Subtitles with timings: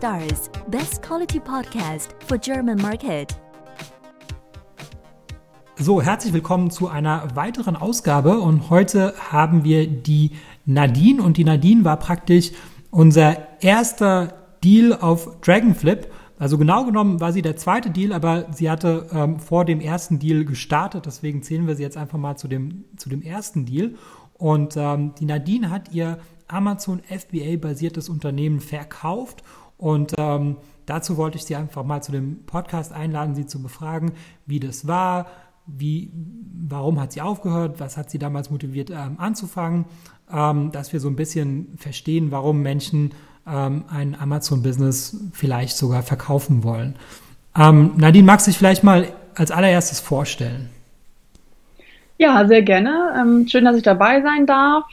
[0.00, 3.36] Stars, best quality podcast for German market.
[5.78, 10.30] So, herzlich willkommen zu einer weiteren Ausgabe und heute haben wir die
[10.64, 12.52] Nadine und die Nadine war praktisch
[12.90, 14.32] unser erster
[14.64, 16.10] Deal auf Dragonflip.
[16.38, 20.18] Also genau genommen war sie der zweite Deal, aber sie hatte ähm, vor dem ersten
[20.18, 23.96] Deal gestartet, deswegen zählen wir sie jetzt einfach mal zu dem, zu dem ersten Deal.
[24.32, 26.16] Und ähm, die Nadine hat ihr
[26.48, 29.44] Amazon FBA-basiertes Unternehmen verkauft
[29.80, 34.12] und ähm, dazu wollte ich Sie einfach mal zu dem Podcast einladen, Sie zu befragen,
[34.44, 35.26] wie das war,
[35.66, 36.10] wie,
[36.68, 39.86] warum hat sie aufgehört, was hat sie damals motiviert ähm, anzufangen,
[40.32, 43.12] ähm, dass wir so ein bisschen verstehen, warum Menschen
[43.46, 46.96] ähm, ein Amazon-Business vielleicht sogar verkaufen wollen.
[47.56, 50.68] Ähm, Nadine, magst du dich vielleicht mal als allererstes vorstellen?
[52.18, 53.14] Ja, sehr gerne.
[53.18, 54.84] Ähm, schön, dass ich dabei sein darf.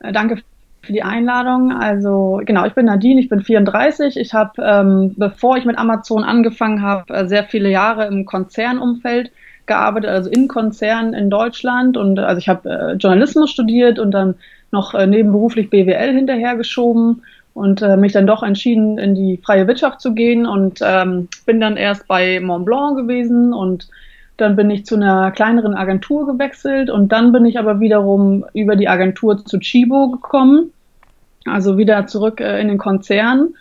[0.00, 0.42] Äh, danke
[0.86, 1.72] für die Einladung.
[1.72, 4.16] Also genau, ich bin Nadine, ich bin 34.
[4.16, 9.30] Ich habe, ähm, bevor ich mit Amazon angefangen habe, äh, sehr viele Jahre im Konzernumfeld
[9.66, 11.96] gearbeitet, also in Konzernen in Deutschland.
[11.96, 14.36] Und also ich habe äh, Journalismus studiert und dann
[14.70, 17.22] noch äh, nebenberuflich BWL hinterhergeschoben
[17.54, 21.60] und äh, mich dann doch entschieden, in die freie Wirtschaft zu gehen und ähm, bin
[21.60, 23.88] dann erst bei Montblanc gewesen und
[24.36, 28.76] dann bin ich zu einer kleineren Agentur gewechselt und dann bin ich aber wiederum über
[28.76, 30.72] die Agentur zu Chibo gekommen
[31.46, 33.54] also wieder zurück äh, in den Konzern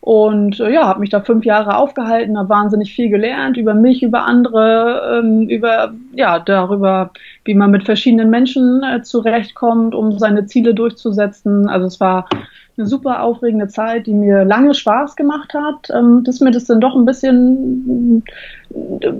[0.00, 4.02] und äh, ja, habe mich da fünf Jahre aufgehalten, habe wahnsinnig viel gelernt über mich,
[4.02, 7.10] über andere, ähm, über ja darüber,
[7.44, 11.68] wie man mit verschiedenen Menschen äh, zurechtkommt, um seine Ziele durchzusetzen.
[11.68, 12.28] Also es war
[12.76, 15.90] eine super aufregende Zeit, die mir lange Spaß gemacht hat.
[15.92, 18.22] Ähm, dass mir das dann doch ein bisschen,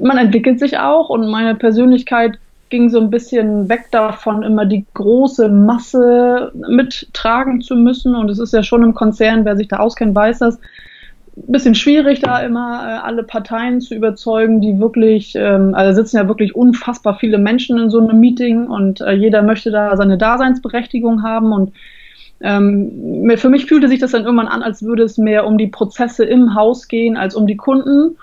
[0.00, 2.38] man entwickelt sich auch und meine Persönlichkeit
[2.70, 8.14] ging so ein bisschen weg davon, immer die große Masse mittragen zu müssen.
[8.14, 10.58] Und es ist ja schon im Konzern, wer sich da auskennt, weiß das,
[11.36, 16.16] ein bisschen schwierig, da immer äh, alle Parteien zu überzeugen, die wirklich, ähm, also sitzen
[16.16, 20.18] ja wirklich unfassbar viele Menschen in so einem Meeting und äh, jeder möchte da seine
[20.18, 21.72] Daseinsberechtigung haben und
[22.40, 25.66] ähm, für mich fühlte sich das dann irgendwann an, als würde es mehr um die
[25.66, 28.16] Prozesse im Haus gehen als um die Kunden.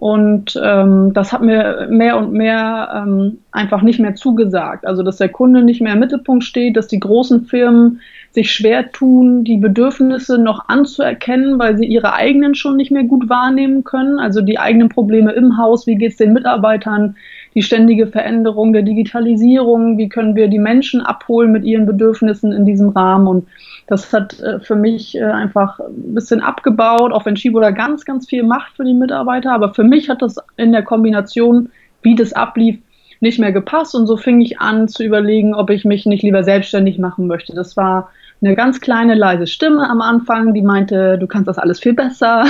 [0.00, 4.86] Und ähm, das hat mir mehr und mehr ähm, einfach nicht mehr zugesagt.
[4.86, 8.00] Also dass der Kunde nicht mehr im Mittelpunkt steht, dass die großen Firmen
[8.30, 13.28] sich schwer tun, die Bedürfnisse noch anzuerkennen, weil sie ihre eigenen schon nicht mehr gut
[13.28, 14.18] wahrnehmen können.
[14.18, 17.16] Also die eigenen Probleme im Haus, wie geht es den Mitarbeitern,
[17.54, 22.64] die ständige Veränderung der Digitalisierung, wie können wir die Menschen abholen mit ihren Bedürfnissen in
[22.64, 23.26] diesem Rahmen.
[23.26, 23.48] Und
[23.90, 28.04] das hat äh, für mich äh, einfach ein bisschen abgebaut, auch wenn Shibo da ganz,
[28.04, 29.52] ganz viel macht für die Mitarbeiter.
[29.52, 32.78] Aber für mich hat das in der Kombination, wie das ablief,
[33.18, 33.96] nicht mehr gepasst.
[33.96, 37.52] Und so fing ich an zu überlegen, ob ich mich nicht lieber selbstständig machen möchte.
[37.52, 38.10] Das war
[38.42, 42.46] eine ganz kleine, leise Stimme am Anfang, die meinte, du kannst das alles viel besser.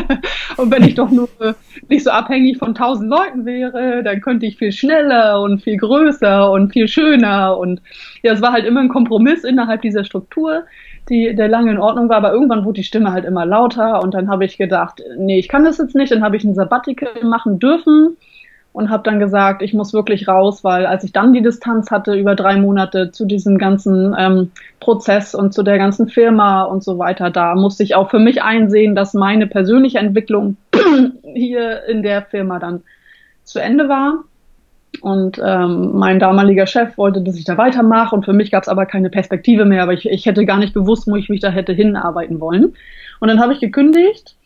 [0.56, 1.28] und wenn ich doch nur
[1.88, 6.50] nicht so abhängig von tausend Leuten wäre, dann könnte ich viel schneller und viel größer
[6.50, 7.58] und viel schöner.
[7.58, 7.82] Und
[8.22, 10.64] ja, es war halt immer ein Kompromiss innerhalb dieser Struktur,
[11.10, 14.14] die, der lange in Ordnung war, aber irgendwann wurde die Stimme halt immer lauter und
[14.14, 16.10] dann habe ich gedacht, nee, ich kann das jetzt nicht.
[16.12, 18.16] Dann habe ich ein Sabbatical machen dürfen
[18.76, 22.12] und habe dann gesagt, ich muss wirklich raus, weil als ich dann die Distanz hatte
[22.14, 24.50] über drei Monate zu diesem ganzen ähm,
[24.80, 28.42] Prozess und zu der ganzen Firma und so weiter, da musste ich auch für mich
[28.42, 30.58] einsehen, dass meine persönliche Entwicklung
[31.34, 32.82] hier in der Firma dann
[33.44, 34.24] zu Ende war.
[35.00, 38.68] Und ähm, mein damaliger Chef wollte, dass ich da weitermache und für mich gab es
[38.68, 41.48] aber keine Perspektive mehr, aber ich, ich hätte gar nicht gewusst, wo ich mich da
[41.48, 42.74] hätte hinarbeiten wollen.
[43.20, 44.36] Und dann habe ich gekündigt.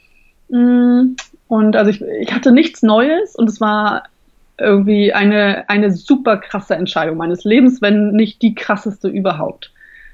[0.50, 1.16] Mm,
[1.48, 4.04] und also ich, ich hatte nichts Neues und es war
[4.60, 9.72] irgendwie eine, eine super krasse Entscheidung meines Lebens, wenn nicht die krasseste überhaupt.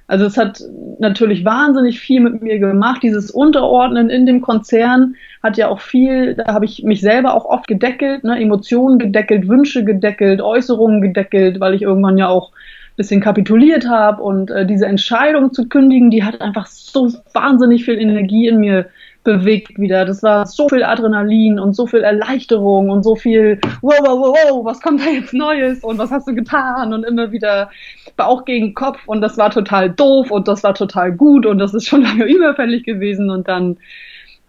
[0.08, 0.62] Also es hat
[1.00, 3.02] natürlich wahnsinnig viel mit mir gemacht.
[3.02, 7.44] Dieses Unterordnen in dem Konzern hat ja auch viel, da habe ich mich selber auch
[7.44, 8.40] oft gedeckelt, ne?
[8.40, 14.22] Emotionen gedeckelt, Wünsche gedeckelt, Äußerungen gedeckelt, weil ich irgendwann ja auch ein bisschen kapituliert habe.
[14.22, 18.86] Und äh, diese Entscheidung zu kündigen, die hat einfach so wahnsinnig viel Energie in mir
[19.26, 20.04] bewegt wieder.
[20.04, 24.38] Das war so viel Adrenalin und so viel Erleichterung und so viel, wow, wow, wow,
[24.48, 27.68] wow, was kommt da jetzt Neues und was hast du getan und immer wieder
[28.16, 31.74] Bauch gegen Kopf und das war total doof und das war total gut und das
[31.74, 33.76] ist schon lange überfällig gewesen und dann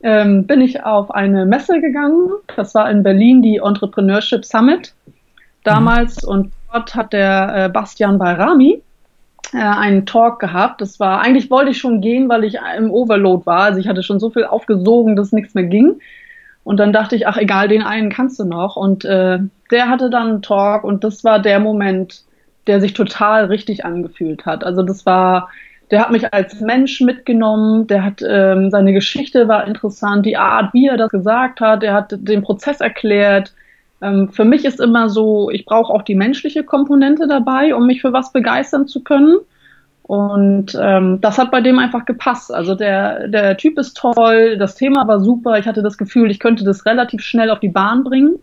[0.03, 2.29] ähm, bin ich auf eine Messe gegangen.
[2.55, 4.93] Das war in Berlin die Entrepreneurship Summit
[5.63, 6.29] damals mhm.
[6.29, 8.83] und dort hat der äh, Bastian Bayrami
[9.53, 10.81] einen Talk gehabt.
[10.81, 13.61] Das war, eigentlich wollte ich schon gehen, weil ich im Overload war.
[13.61, 15.99] Also ich hatte schon so viel aufgesogen, dass nichts mehr ging.
[16.63, 18.75] Und dann dachte ich, ach egal, den einen kannst du noch.
[18.75, 19.39] Und äh,
[19.71, 22.23] der hatte dann einen Talk und das war der Moment,
[22.67, 24.65] der sich total richtig angefühlt hat.
[24.65, 25.47] Also das war
[25.91, 30.73] der hat mich als Mensch mitgenommen, der hat ähm, seine Geschichte war interessant, die Art,
[30.73, 33.53] wie er das gesagt hat, der hat den Prozess erklärt.
[34.01, 38.01] Ähm, für mich ist immer so, ich brauche auch die menschliche Komponente dabei, um mich
[38.01, 39.37] für was begeistern zu können.
[40.03, 42.53] Und ähm, das hat bei dem einfach gepasst.
[42.53, 45.57] Also der, der Typ ist toll, das Thema war super.
[45.57, 48.39] Ich hatte das Gefühl, ich könnte das relativ schnell auf die Bahn bringen.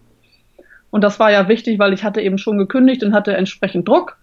[0.91, 4.17] Und das war ja wichtig, weil ich hatte eben schon gekündigt und hatte entsprechend Druck.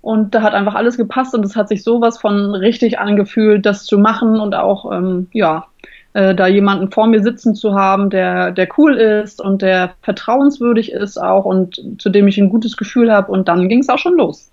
[0.00, 3.84] Und da hat einfach alles gepasst und es hat sich sowas von richtig angefühlt, das
[3.84, 5.67] zu machen und auch, ähm, ja,
[6.14, 10.92] äh, da jemanden vor mir sitzen zu haben, der, der cool ist und der vertrauenswürdig
[10.92, 13.30] ist auch und zu dem ich ein gutes Gefühl habe.
[13.30, 14.50] Und dann ging es auch schon los.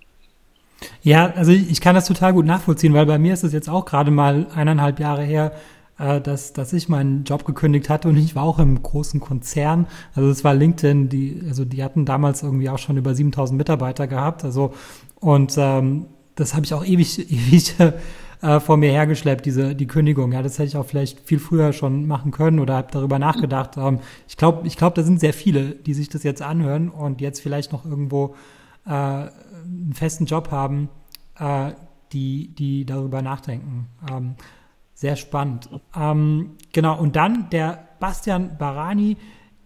[1.02, 3.84] Ja, also ich kann das total gut nachvollziehen, weil bei mir ist es jetzt auch
[3.86, 5.52] gerade mal eineinhalb Jahre her,
[5.98, 9.86] äh, dass, dass ich meinen Job gekündigt hatte und ich war auch im großen Konzern.
[10.14, 14.06] Also es war LinkedIn, die, also die hatten damals irgendwie auch schon über 7000 Mitarbeiter
[14.06, 14.44] gehabt.
[14.44, 14.74] Also
[15.20, 17.74] und ähm, das habe ich auch ewig, ewig
[18.46, 20.32] äh, vor mir hergeschleppt, diese die Kündigung.
[20.32, 23.76] Ja, das hätte ich auch vielleicht viel früher schon machen können oder habe darüber nachgedacht.
[23.76, 27.20] Ähm, ich glaube, ich glaube, da sind sehr viele, die sich das jetzt anhören und
[27.20, 28.36] jetzt vielleicht noch irgendwo
[28.86, 30.88] äh, einen festen Job haben,
[31.38, 31.72] äh,
[32.12, 33.88] die, die darüber nachdenken.
[34.10, 34.36] Ähm,
[34.94, 35.68] sehr spannend.
[35.94, 39.16] Ähm, genau, und dann der Bastian Barani,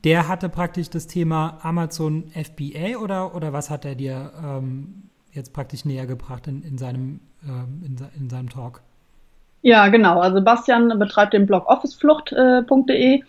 [0.05, 5.53] der hatte praktisch das Thema Amazon FBA oder, oder was hat er dir ähm, jetzt
[5.53, 8.81] praktisch näher gebracht in, in, seinem, in, in, seinem Talk?
[9.63, 10.21] Ja, genau.
[10.21, 13.23] Also Bastian betreibt den Blog officeflucht.de äh,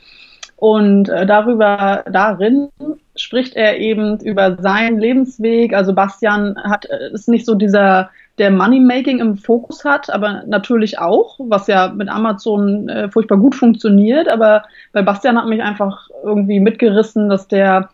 [0.57, 2.69] und äh, darüber, darin
[3.15, 5.73] spricht er eben über seinen Lebensweg.
[5.73, 10.99] Also Bastian hat, äh, ist nicht so dieser der Moneymaking im Fokus hat, aber natürlich
[10.99, 14.31] auch, was ja mit Amazon äh, furchtbar gut funktioniert.
[14.31, 17.89] Aber bei Bastian hat mich einfach irgendwie mitgerissen, dass der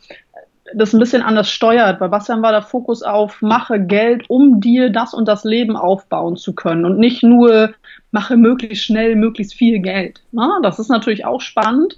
[0.73, 1.99] das ein bisschen anders steuert.
[1.99, 6.35] Bei Bastian war der Fokus auf, mache Geld, um dir das und das Leben aufbauen
[6.35, 7.71] zu können und nicht nur,
[8.11, 10.21] mache möglichst schnell, möglichst viel Geld.
[10.31, 11.97] Na, das ist natürlich auch spannend.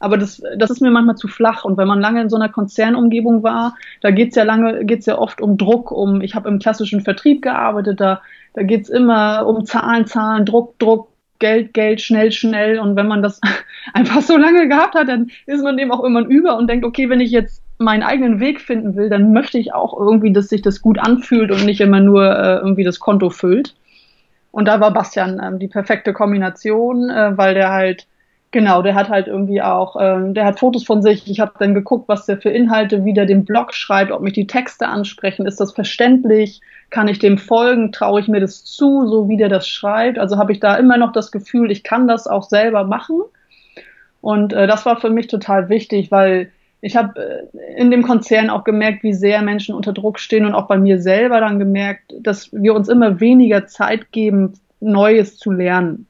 [0.00, 1.64] Aber das, das ist mir manchmal zu flach.
[1.64, 5.16] Und wenn man lange in so einer Konzernumgebung war, da geht's ja lange, geht's ja
[5.16, 8.20] oft um Druck, um, ich habe im klassischen Vertrieb gearbeitet, da,
[8.54, 11.08] da geht's immer um Zahlen, Zahlen, Druck, Druck,
[11.38, 12.78] Geld, Geld, schnell, schnell.
[12.78, 13.40] Und wenn man das
[13.94, 17.08] einfach so lange gehabt hat, dann ist man dem auch irgendwann über und denkt, okay,
[17.08, 20.62] wenn ich jetzt meinen eigenen Weg finden will, dann möchte ich auch irgendwie, dass sich
[20.62, 23.74] das gut anfühlt und nicht immer nur äh, irgendwie das Konto füllt.
[24.50, 28.06] Und da war Bastian ähm, die perfekte Kombination, äh, weil der halt
[28.56, 31.28] Genau, der hat halt irgendwie auch, ähm, der hat Fotos von sich.
[31.28, 34.46] Ich habe dann geguckt, was der für Inhalte wieder den Blog schreibt, ob mich die
[34.46, 39.28] Texte ansprechen, ist das verständlich, kann ich dem folgen, traue ich mir das zu, so
[39.28, 40.18] wie der das schreibt.
[40.18, 43.20] Also habe ich da immer noch das Gefühl, ich kann das auch selber machen.
[44.22, 46.50] Und äh, das war für mich total wichtig, weil
[46.86, 50.54] ich habe äh, in dem Konzern auch gemerkt, wie sehr Menschen unter Druck stehen und
[50.54, 55.50] auch bei mir selber dann gemerkt, dass wir uns immer weniger Zeit geben, Neues zu
[55.50, 56.06] lernen.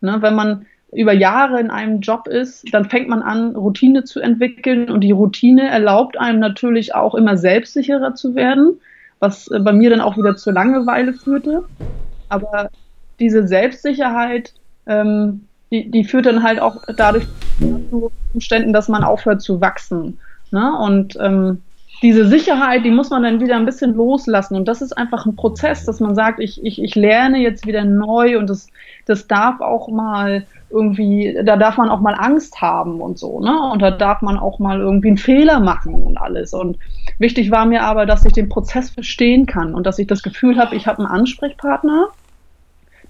[0.00, 4.20] Ne, wenn man über Jahre in einem Job ist, dann fängt man an, Routine zu
[4.20, 8.80] entwickeln und die Routine erlaubt einem natürlich auch immer selbstsicherer zu werden,
[9.18, 11.64] was äh, bei mir dann auch wieder zur Langeweile führte.
[12.30, 12.70] Aber
[13.20, 14.54] diese Selbstsicherheit,
[14.86, 17.26] ähm, die, die führt dann halt auch dadurch
[17.58, 20.18] zu Umständen, dass man aufhört zu wachsen.
[20.50, 20.72] Ne?
[20.78, 21.62] Und ähm,
[22.02, 24.56] diese Sicherheit, die muss man dann wieder ein bisschen loslassen.
[24.56, 27.84] Und das ist einfach ein Prozess, dass man sagt, ich, ich, ich lerne jetzt wieder
[27.84, 28.68] neu und das,
[29.06, 33.70] das darf auch mal irgendwie, da darf man auch mal Angst haben und so, ne?
[33.72, 36.52] Und da darf man auch mal irgendwie einen Fehler machen und alles.
[36.52, 36.76] Und
[37.18, 40.58] wichtig war mir aber, dass ich den Prozess verstehen kann und dass ich das Gefühl
[40.58, 42.08] habe, ich habe einen Ansprechpartner,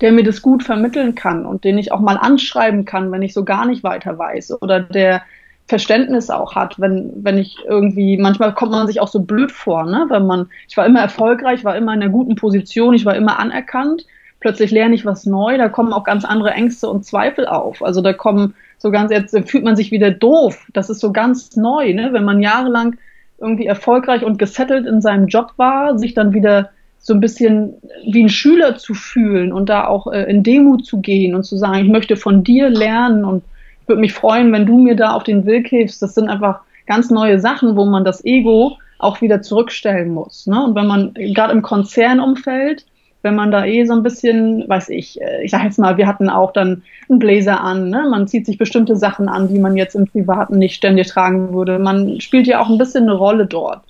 [0.00, 3.32] der mir das gut vermitteln kann und den ich auch mal anschreiben kann, wenn ich
[3.34, 5.22] so gar nicht weiter weiß oder der
[5.68, 9.84] Verständnis auch hat, wenn, wenn ich irgendwie, manchmal kommt man sich auch so blöd vor,
[9.84, 10.06] ne?
[10.08, 13.40] Wenn man, ich war immer erfolgreich, war immer in einer guten Position, ich war immer
[13.40, 14.06] anerkannt,
[14.38, 17.82] plötzlich lerne ich was neu, da kommen auch ganz andere Ängste und Zweifel auf.
[17.82, 20.66] Also da kommen so ganz, jetzt fühlt man sich wieder doof.
[20.72, 22.12] Das ist so ganz neu, ne?
[22.12, 22.96] Wenn man jahrelang
[23.38, 26.70] irgendwie erfolgreich und gesettelt in seinem Job war, sich dann wieder
[27.06, 27.75] so ein bisschen
[28.10, 31.56] wie ein Schüler zu fühlen und da auch äh, in Demut zu gehen und zu
[31.56, 33.44] sagen, ich möchte von dir lernen und
[33.86, 36.02] würde mich freuen, wenn du mir da auf den Weg hilfst.
[36.02, 40.48] Das sind einfach ganz neue Sachen, wo man das Ego auch wieder zurückstellen muss.
[40.48, 40.60] Ne?
[40.64, 42.84] Und wenn man gerade im Konzernumfeld,
[43.22, 46.08] wenn man da eh so ein bisschen, weiß ich, äh, ich sag jetzt mal, wir
[46.08, 48.08] hatten auch dann einen Blazer an, ne?
[48.10, 51.78] man zieht sich bestimmte Sachen an, die man jetzt im Privaten nicht ständig tragen würde.
[51.78, 53.84] Man spielt ja auch ein bisschen eine Rolle dort.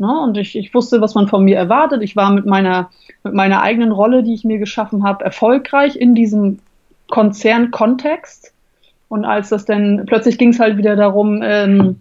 [0.00, 0.20] Ne?
[0.20, 2.02] Und ich, ich wusste, was man von mir erwartet.
[2.02, 2.90] Ich war mit meiner,
[3.22, 6.58] mit meiner eigenen Rolle, die ich mir geschaffen habe, erfolgreich in diesem
[7.08, 8.52] Konzernkontext.
[9.08, 12.00] Und als das dann, plötzlich ging es halt wieder darum, ähm,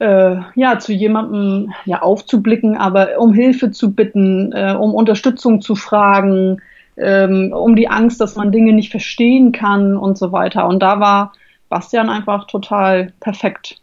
[0.00, 5.74] äh, ja, zu jemandem ja aufzublicken, aber um Hilfe zu bitten, äh, um Unterstützung zu
[5.74, 6.62] fragen,
[6.96, 10.66] ähm, um die Angst, dass man Dinge nicht verstehen kann und so weiter.
[10.66, 11.32] Und da war
[11.68, 13.80] Bastian einfach total perfekt.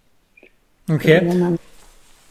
[0.89, 1.22] Okay.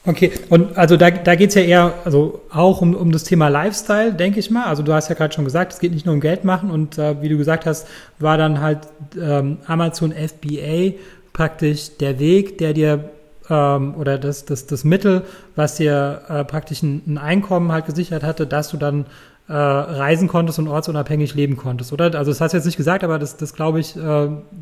[0.05, 3.49] Okay, und also da, da geht es ja eher also auch um, um das Thema
[3.49, 4.65] Lifestyle, denke ich mal.
[4.65, 6.99] Also du hast ja gerade schon gesagt, es geht nicht nur um Geld machen und
[6.99, 7.87] äh, wie du gesagt hast,
[8.19, 8.81] war dann halt
[9.17, 10.95] ähm, Amazon FBA
[11.33, 13.11] praktisch der Weg, der dir
[13.49, 15.23] ähm, oder das, das, das Mittel,
[15.55, 19.07] was dir äh, praktisch ein, ein, Einkommen halt gesichert hatte, dass du dann
[19.49, 22.07] äh, reisen konntest und ortsunabhängig leben konntest, oder?
[22.17, 24.01] Also das hast du jetzt nicht gesagt, aber das, das glaube ich, äh,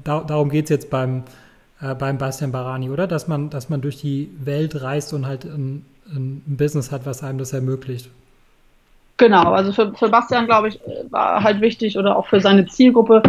[0.05, 1.23] da, darum geht es jetzt beim
[1.83, 3.07] äh, beim Bastian Barani, oder?
[3.07, 7.23] Dass man, dass man durch die Welt reist und halt ein, ein Business hat, was
[7.23, 8.09] einem das ermöglicht.
[9.17, 13.23] Genau, also für, für Bastian, glaube ich, war halt wichtig oder auch für seine Zielgruppe,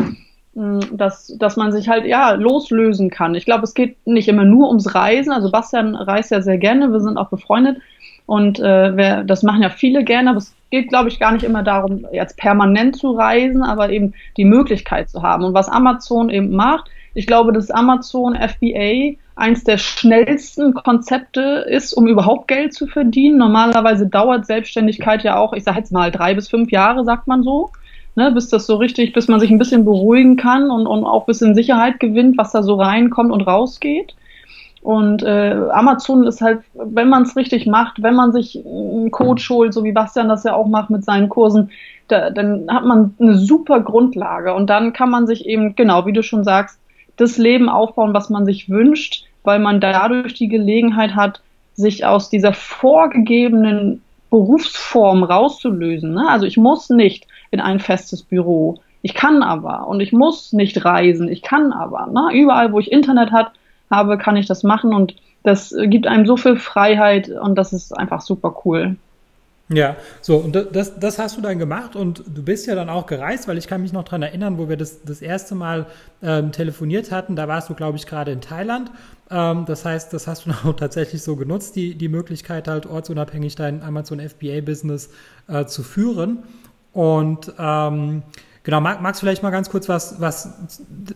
[0.53, 3.35] dass, dass man sich halt ja loslösen kann.
[3.35, 5.31] Ich glaube, es geht nicht immer nur ums Reisen.
[5.31, 7.81] Also Bastian reist ja sehr gerne, wir sind auch befreundet
[8.25, 11.43] und äh, wer, das machen ja viele gerne, aber es geht, glaube ich, gar nicht
[11.43, 15.43] immer darum, jetzt permanent zu reisen, aber eben die Möglichkeit zu haben.
[15.43, 21.93] Und was Amazon eben macht, ich glaube, dass Amazon FBA eins der schnellsten Konzepte ist,
[21.93, 23.37] um überhaupt Geld zu verdienen.
[23.37, 27.43] Normalerweise dauert Selbstständigkeit ja auch, ich sage jetzt mal drei bis fünf Jahre, sagt man
[27.43, 27.71] so,
[28.15, 31.23] ne, bis das so richtig, bis man sich ein bisschen beruhigen kann und, und auch
[31.23, 34.15] ein bisschen Sicherheit gewinnt, was da so reinkommt und rausgeht.
[34.81, 39.47] Und äh, Amazon ist halt, wenn man es richtig macht, wenn man sich einen Coach
[39.49, 41.69] holt, so wie Bastian das ja auch macht mit seinen Kursen,
[42.07, 46.13] da, dann hat man eine super Grundlage und dann kann man sich eben, genau wie
[46.13, 46.80] du schon sagst,
[47.21, 51.41] das Leben aufbauen, was man sich wünscht, weil man dadurch die Gelegenheit hat,
[51.73, 56.13] sich aus dieser vorgegebenen Berufsform rauszulösen.
[56.13, 56.27] Ne?
[56.27, 58.79] Also ich muss nicht in ein festes Büro.
[59.01, 61.27] Ich kann aber und ich muss nicht reisen.
[61.27, 62.07] Ich kann aber.
[62.07, 62.29] Ne?
[62.33, 63.51] Überall, wo ich Internet hat,
[63.89, 67.97] habe, kann ich das machen und das gibt einem so viel Freiheit und das ist
[67.97, 68.95] einfach super cool.
[69.73, 73.05] Ja, so, und das, das hast du dann gemacht und du bist ja dann auch
[73.05, 75.85] gereist, weil ich kann mich noch daran erinnern, wo wir das, das erste Mal
[76.21, 78.91] ähm, telefoniert hatten, da warst du, glaube ich, gerade in Thailand.
[79.29, 83.55] Ähm, das heißt, das hast du auch tatsächlich so genutzt, die, die Möglichkeit halt ortsunabhängig
[83.55, 85.09] dein Amazon FBA-Business
[85.47, 86.39] äh, zu führen.
[86.91, 88.23] Und ähm,
[88.63, 90.49] genau, mag, magst du vielleicht mal ganz kurz was, was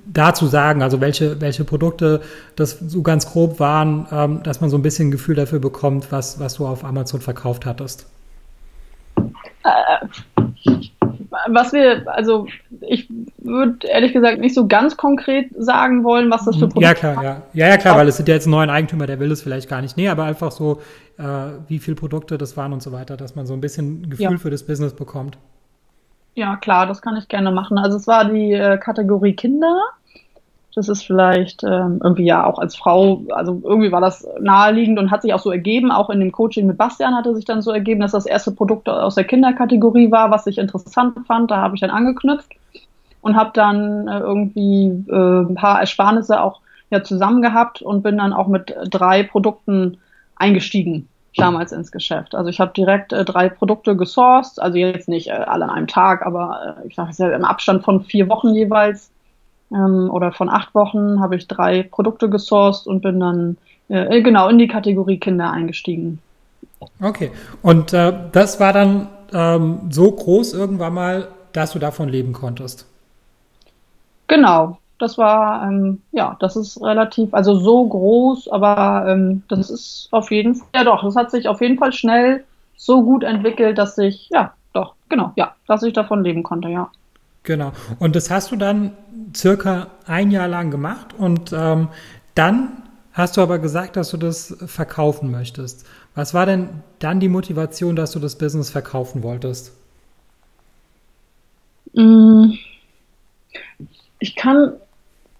[0.06, 2.22] dazu sagen, also welche, welche Produkte
[2.56, 6.40] das so ganz grob waren, ähm, dass man so ein bisschen Gefühl dafür bekommt, was,
[6.40, 8.08] was du auf Amazon verkauft hattest?
[9.66, 10.08] Äh,
[11.48, 12.48] was wir, also
[12.82, 16.94] ich würde ehrlich gesagt nicht so ganz konkret sagen wollen, was das für Produkte Ja,
[16.94, 17.42] klar, ja.
[17.54, 19.82] Ja, ja, klar, weil es sind ja jetzt neuen Eigentümer, der will es vielleicht gar
[19.82, 19.98] nicht.
[19.98, 20.82] Nee, aber einfach so,
[21.18, 21.24] äh,
[21.68, 24.32] wie viele Produkte das waren und so weiter, dass man so ein bisschen ein Gefühl
[24.32, 24.38] ja.
[24.38, 25.38] für das Business bekommt.
[26.36, 27.78] Ja, klar, das kann ich gerne machen.
[27.78, 29.80] Also es war die äh, Kategorie Kinder.
[30.76, 35.10] Das ist vielleicht ähm, irgendwie ja auch als Frau, also irgendwie war das naheliegend und
[35.10, 35.92] hat sich auch so ergeben.
[35.92, 38.90] Auch in dem Coaching mit Bastian hatte sich dann so ergeben, dass das erste Produkt
[38.90, 41.50] aus der Kinderkategorie war, was ich interessant fand.
[41.50, 42.52] Da habe ich dann angeknüpft
[43.22, 46.60] und habe dann äh, irgendwie äh, ein paar Ersparnisse auch
[46.92, 49.98] ja zusammen gehabt und bin dann auch mit drei Produkten
[50.36, 52.36] eingestiegen damals ins Geschäft.
[52.36, 55.88] Also ich habe direkt äh, drei Produkte gesourced, also jetzt nicht äh, alle an einem
[55.88, 59.12] Tag, aber äh, ich sage es ja im Abstand von vier Wochen jeweils
[59.72, 63.58] ähm, oder von acht Wochen habe ich drei Produkte gesourced und bin dann
[63.88, 66.20] äh, genau in die Kategorie Kinder eingestiegen.
[67.02, 67.32] Okay,
[67.62, 72.86] und äh, das war dann ähm, so groß irgendwann mal, dass du davon leben konntest.
[74.28, 80.08] Genau, das war, ähm, ja, das ist relativ, also so groß, aber ähm, das ist
[80.12, 82.44] auf jeden Fall, ja doch, das hat sich auf jeden Fall schnell
[82.78, 86.90] so gut entwickelt, dass ich, ja, doch, genau, ja, dass ich davon leben konnte, ja.
[87.46, 87.72] Genau.
[88.00, 88.92] Und das hast du dann
[89.36, 91.90] circa ein Jahr lang gemacht und ähm,
[92.34, 92.84] dann
[93.14, 95.86] hast du aber gesagt, dass du das verkaufen möchtest.
[96.16, 99.74] Was war denn dann die Motivation, dass du das Business verkaufen wolltest?
[101.94, 102.54] Mm.
[104.20, 104.74] Ich kann,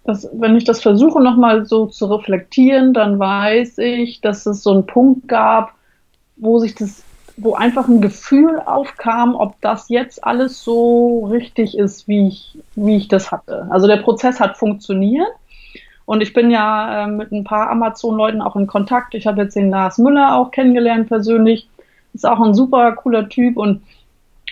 [0.04, 4.72] das, wenn ich das versuche nochmal so zu reflektieren, dann weiß ich, dass es so
[4.72, 5.74] einen Punkt gab,
[6.36, 7.02] wo sich das
[7.36, 12.96] wo einfach ein Gefühl aufkam, ob das jetzt alles so richtig ist, wie ich, wie
[12.96, 13.66] ich das hatte.
[13.70, 15.28] Also der Prozess hat funktioniert.
[16.06, 19.14] Und ich bin ja äh, mit ein paar Amazon-Leuten auch in Kontakt.
[19.14, 21.68] Ich habe jetzt den Lars Müller auch kennengelernt persönlich.
[22.14, 23.82] Ist auch ein super cooler Typ und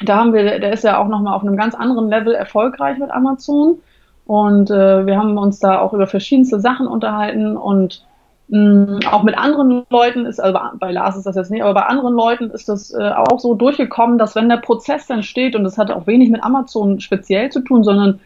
[0.04, 3.10] da haben wir, der ist ja auch nochmal auf einem ganz anderen Level erfolgreich mit
[3.10, 3.78] Amazon.
[4.26, 8.04] Und äh, wir haben uns da auch über verschiedenste Sachen unterhalten und
[8.48, 11.86] Mm, auch mit anderen Leuten ist, also bei Lars ist das jetzt nicht, aber bei
[11.86, 15.64] anderen Leuten ist das äh, auch so durchgekommen, dass wenn der Prozess dann steht, und
[15.64, 18.20] das hat auch wenig mit Amazon speziell zu tun, sondern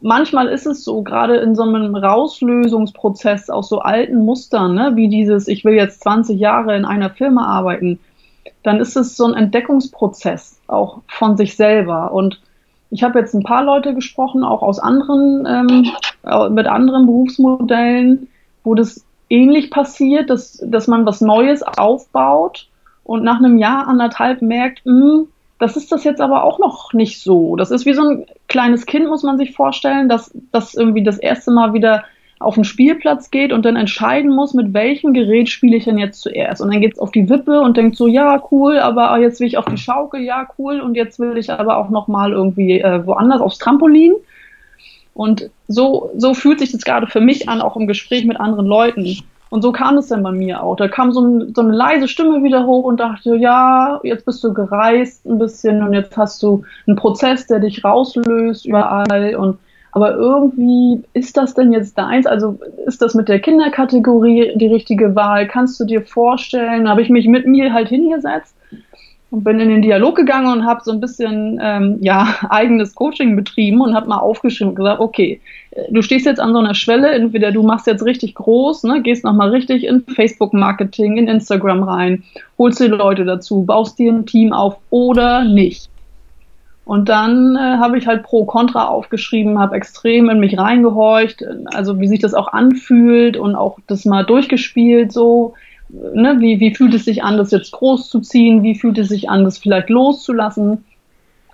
[0.00, 5.08] manchmal ist es so, gerade in so einem Rauslösungsprozess aus so alten Mustern, ne, wie
[5.08, 7.98] dieses, ich will jetzt 20 Jahre in einer Firma arbeiten,
[8.62, 12.12] dann ist es so ein Entdeckungsprozess auch von sich selber.
[12.12, 12.40] Und
[12.90, 18.28] ich habe jetzt ein paar Leute gesprochen, auch aus anderen, ähm, mit anderen Berufsmodellen,
[18.64, 22.68] wo das ähnlich passiert, dass, dass man was Neues aufbaut
[23.04, 25.28] und nach einem Jahr, anderthalb merkt, mh, hm,
[25.58, 27.56] das ist das jetzt aber auch noch nicht so.
[27.56, 31.18] Das ist wie so ein kleines Kind, muss man sich vorstellen, dass das irgendwie das
[31.18, 32.04] erste Mal wieder
[32.38, 36.20] auf den Spielplatz geht und dann entscheiden muss, mit welchem Gerät spiele ich denn jetzt
[36.20, 36.60] zuerst.
[36.60, 39.46] Und dann geht es auf die Wippe und denkt so, ja, cool, aber jetzt will
[39.46, 43.06] ich auf die Schaukel, ja, cool, und jetzt will ich aber auch nochmal irgendwie äh,
[43.06, 44.12] woanders aufs Trampolin.
[45.16, 48.66] Und so, so fühlt sich das gerade für mich an, auch im Gespräch mit anderen
[48.66, 49.16] Leuten.
[49.48, 50.76] Und so kam es dann bei mir auch.
[50.76, 54.44] Da kam so, ein, so, eine leise Stimme wieder hoch und dachte, ja, jetzt bist
[54.44, 59.58] du gereist ein bisschen und jetzt hast du einen Prozess, der dich rauslöst überall und
[59.92, 62.26] aber irgendwie ist das denn jetzt deins?
[62.26, 65.48] Also ist das mit der Kinderkategorie die richtige Wahl?
[65.48, 66.86] Kannst du dir vorstellen?
[66.86, 68.55] Habe ich mich mit mir halt hingesetzt
[69.30, 73.36] und bin in den Dialog gegangen und habe so ein bisschen ähm, ja eigenes Coaching
[73.36, 75.40] betrieben und habe mal aufgeschrieben und gesagt, okay,
[75.90, 79.24] du stehst jetzt an so einer Schwelle, entweder du machst jetzt richtig groß, ne, gehst
[79.24, 82.22] nochmal richtig in Facebook-Marketing, in Instagram rein,
[82.58, 85.90] holst dir Leute dazu, baust dir ein Team auf oder nicht.
[86.84, 91.98] Und dann äh, habe ich halt Pro Contra aufgeschrieben, habe extrem in mich reingehorcht, also
[91.98, 95.54] wie sich das auch anfühlt und auch das mal durchgespielt so.
[95.88, 98.62] Ne, wie, wie fühlt es sich an, das jetzt groß zu ziehen?
[98.62, 100.84] Wie fühlt es sich an, das vielleicht loszulassen?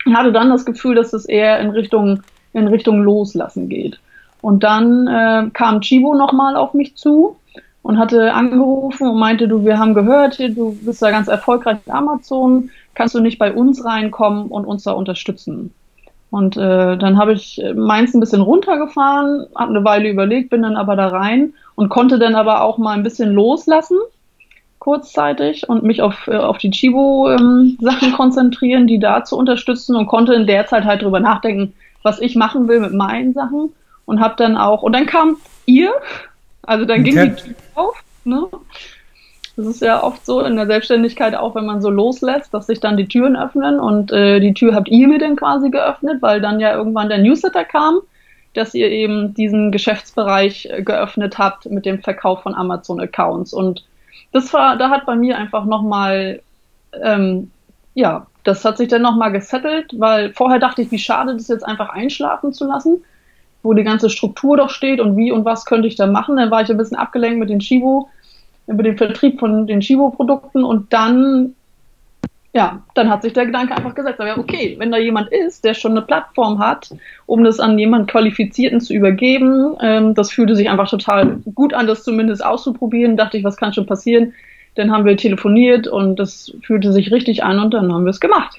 [0.06, 2.22] Ich hatte dann das Gefühl, dass es eher in Richtung,
[2.52, 4.00] in Richtung Loslassen geht.
[4.40, 7.36] Und dann äh, kam Chibo nochmal auf mich zu
[7.82, 11.94] und hatte angerufen und meinte, du, wir haben gehört, du bist da ganz erfolgreich mit
[11.94, 15.72] Amazon, kannst du nicht bei uns reinkommen und uns da unterstützen?
[16.30, 20.76] Und äh, dann habe ich meins ein bisschen runtergefahren, habe eine Weile überlegt, bin dann
[20.76, 23.98] aber da rein und konnte dann aber auch mal ein bisschen loslassen,
[24.82, 30.08] kurzzeitig, und mich auf, äh, auf die Chibo-Sachen ähm, konzentrieren, die da zu unterstützen und
[30.08, 31.72] konnte in der Zeit halt drüber nachdenken,
[32.02, 33.72] was ich machen will mit meinen Sachen
[34.06, 35.92] und habe dann auch, und dann kam ihr,
[36.62, 37.10] also dann okay.
[37.10, 38.48] ging die Tür auf, ne?
[39.56, 42.80] Das ist ja oft so in der Selbstständigkeit auch, wenn man so loslässt, dass sich
[42.80, 46.40] dann die Türen öffnen und äh, die Tür habt ihr mir dann quasi geöffnet, weil
[46.40, 48.00] dann ja irgendwann der Newsletter kam,
[48.54, 53.84] dass ihr eben diesen Geschäftsbereich äh, geöffnet habt mit dem Verkauf von Amazon-Accounts und
[54.32, 56.40] das war, da hat bei mir einfach nochmal,
[57.00, 57.50] ähm,
[57.94, 61.66] ja, das hat sich dann nochmal gesettelt, weil vorher dachte ich, wie schade, das jetzt
[61.66, 63.02] einfach einschlafen zu lassen
[63.62, 66.36] wo die ganze Struktur doch steht und wie und was könnte ich da machen.
[66.36, 68.08] Dann war ich ein bisschen abgelenkt mit den Chibo,
[68.66, 71.54] über den Vertrieb von den Chibo-Produkten und dann,
[72.54, 75.72] ja, dann hat sich der Gedanke einfach gesetzt, aber okay, wenn da jemand ist, der
[75.72, 80.68] schon eine Plattform hat, um das an jemand Qualifizierten zu übergeben, ähm, das fühlte sich
[80.68, 84.34] einfach total gut an, das zumindest auszuprobieren, dachte ich, was kann schon passieren.
[84.74, 88.20] Dann haben wir telefoniert und das fühlte sich richtig an und dann haben wir es
[88.20, 88.58] gemacht.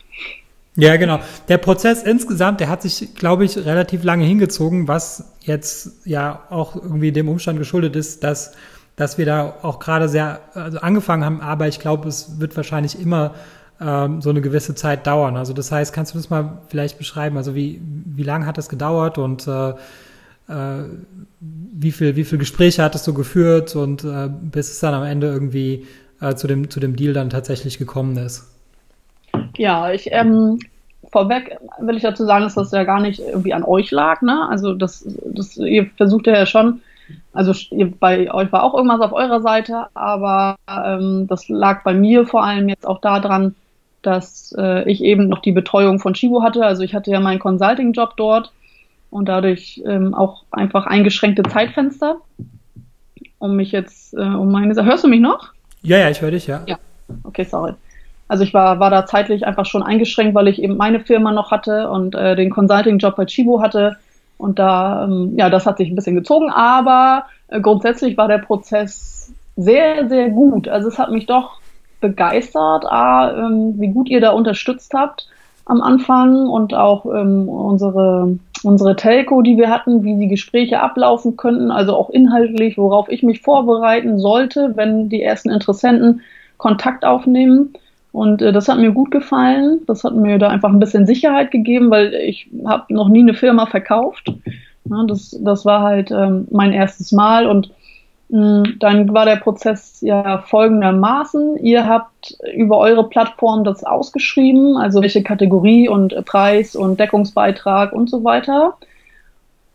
[0.76, 1.20] Ja, genau.
[1.50, 6.76] Der Prozess insgesamt, der hat sich, glaube ich, relativ lange hingezogen, was jetzt ja auch
[6.76, 8.56] irgendwie dem Umstand geschuldet ist, dass,
[8.96, 13.00] dass wir da auch gerade sehr also angefangen haben, aber ich glaube, es wird wahrscheinlich
[13.00, 13.36] immer
[13.84, 15.38] ähm, so eine gewisse Zeit dauern.
[15.38, 17.38] Also das heißt, kannst du das mal vielleicht beschreiben?
[17.38, 20.84] Also wie, wie lange hat das gedauert und äh, äh,
[21.40, 25.28] wie viel, wie viel Gespräche hattest du geführt und äh, bis es dann am Ende
[25.28, 25.86] irgendwie
[26.22, 28.50] äh, zu, dem, zu dem Deal dann tatsächlich gekommen ist?
[29.58, 30.60] Ja, ich ähm,
[31.12, 34.48] vorweg will ich dazu sagen, dass das ja gar nicht irgendwie an euch lag, ne?
[34.50, 36.82] Also das, das ihr versucht ja schon,
[37.34, 37.54] also
[38.00, 42.44] bei euch war auch irgendwas auf eurer Seite, aber ähm, das lag bei mir vor
[42.44, 43.56] allem jetzt auch daran,
[44.06, 46.66] dass äh, ich eben noch die Betreuung von Chibo hatte.
[46.66, 48.52] Also ich hatte ja meinen Consulting-Job dort
[49.10, 52.18] und dadurch ähm, auch einfach eingeschränkte Zeitfenster,
[53.40, 55.52] um mich jetzt, äh, um meine, hörst du mich noch?
[55.82, 56.62] Ja, ja, ich höre dich, ja.
[56.66, 56.78] Ja,
[57.24, 57.74] okay, sorry.
[58.28, 61.52] Also ich war, war da zeitlich einfach schon eingeschränkt, weil ich eben meine Firma noch
[61.52, 63.98] hatte und äh, den Consulting-Job bei Chibo hatte.
[64.38, 68.40] Und da, ähm, ja, das hat sich ein bisschen gezogen, aber äh, grundsätzlich war der
[68.40, 70.68] Prozess sehr, sehr gut.
[70.68, 71.60] Also es hat mich doch
[72.04, 75.28] begeistert, A, ähm, wie gut ihr da unterstützt habt
[75.66, 81.38] am Anfang und auch ähm, unsere, unsere Telco, die wir hatten, wie die Gespräche ablaufen
[81.38, 86.22] könnten, also auch inhaltlich, worauf ich mich vorbereiten sollte, wenn die ersten Interessenten
[86.58, 87.74] Kontakt aufnehmen.
[88.12, 89.80] Und äh, das hat mir gut gefallen.
[89.88, 93.34] Das hat mir da einfach ein bisschen Sicherheit gegeben, weil ich habe noch nie eine
[93.34, 94.32] Firma verkauft.
[94.90, 97.72] Ja, das, das war halt ähm, mein erstes Mal und
[98.30, 101.58] dann war der Prozess ja folgendermaßen.
[101.58, 108.10] Ihr habt über eure Plattform das ausgeschrieben, also welche Kategorie und Preis und Deckungsbeitrag und
[108.10, 108.74] so weiter.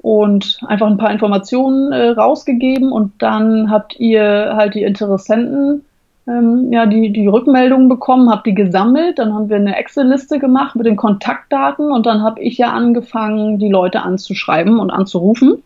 [0.00, 5.84] Und einfach ein paar Informationen äh, rausgegeben und dann habt ihr halt die Interessenten
[6.28, 10.76] ähm, ja, die, die Rückmeldungen bekommen, habe die gesammelt, dann haben wir eine Excel-Liste gemacht
[10.76, 15.62] mit den Kontaktdaten und dann habe ich ja angefangen, die Leute anzuschreiben und anzurufen.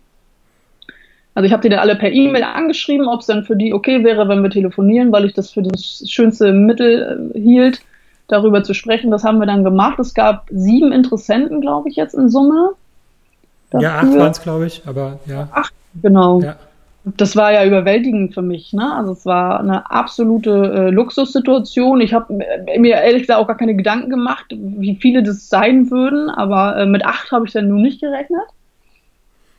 [1.35, 4.05] Also ich habe die dann alle per E-Mail angeschrieben, ob es dann für die okay
[4.05, 7.81] wäre, wenn wir telefonieren, weil ich das für das schönste Mittel äh, hielt,
[8.29, 9.11] darüber zu sprechen.
[9.11, 9.99] Das haben wir dann gemacht.
[9.99, 12.73] Es gab sieben Interessenten, glaube ich, jetzt in Summe.
[13.71, 13.88] Dafür.
[13.88, 15.49] Ja, acht waren es, glaube ich, aber ja.
[15.53, 16.40] Acht, genau.
[16.40, 16.57] Ja
[17.05, 18.73] das war ja überwältigend für mich.
[18.73, 18.95] Ne?
[18.95, 22.01] Also es war eine absolute äh, Luxussituation.
[22.01, 26.31] Ich habe mir ehrlich gesagt auch gar keine Gedanken gemacht, wie viele das sein würden,
[26.31, 28.42] aber äh, mit acht habe ich dann nun nicht gerechnet.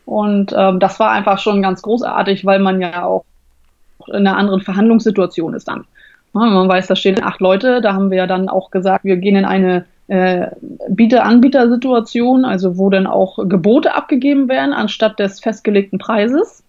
[0.06, 3.26] Und ähm, das war einfach schon ganz großartig, weil man ja auch
[4.08, 5.86] in einer anderen Verhandlungssituation ist dann.
[6.34, 9.18] Ja, man weiß, da stehen acht Leute, da haben wir ja dann auch gesagt, wir
[9.18, 10.48] gehen in eine äh,
[10.89, 16.63] Bieter-Anbieter-Situation, also wo dann auch Gebote abgegeben werden anstatt des festgelegten Preises.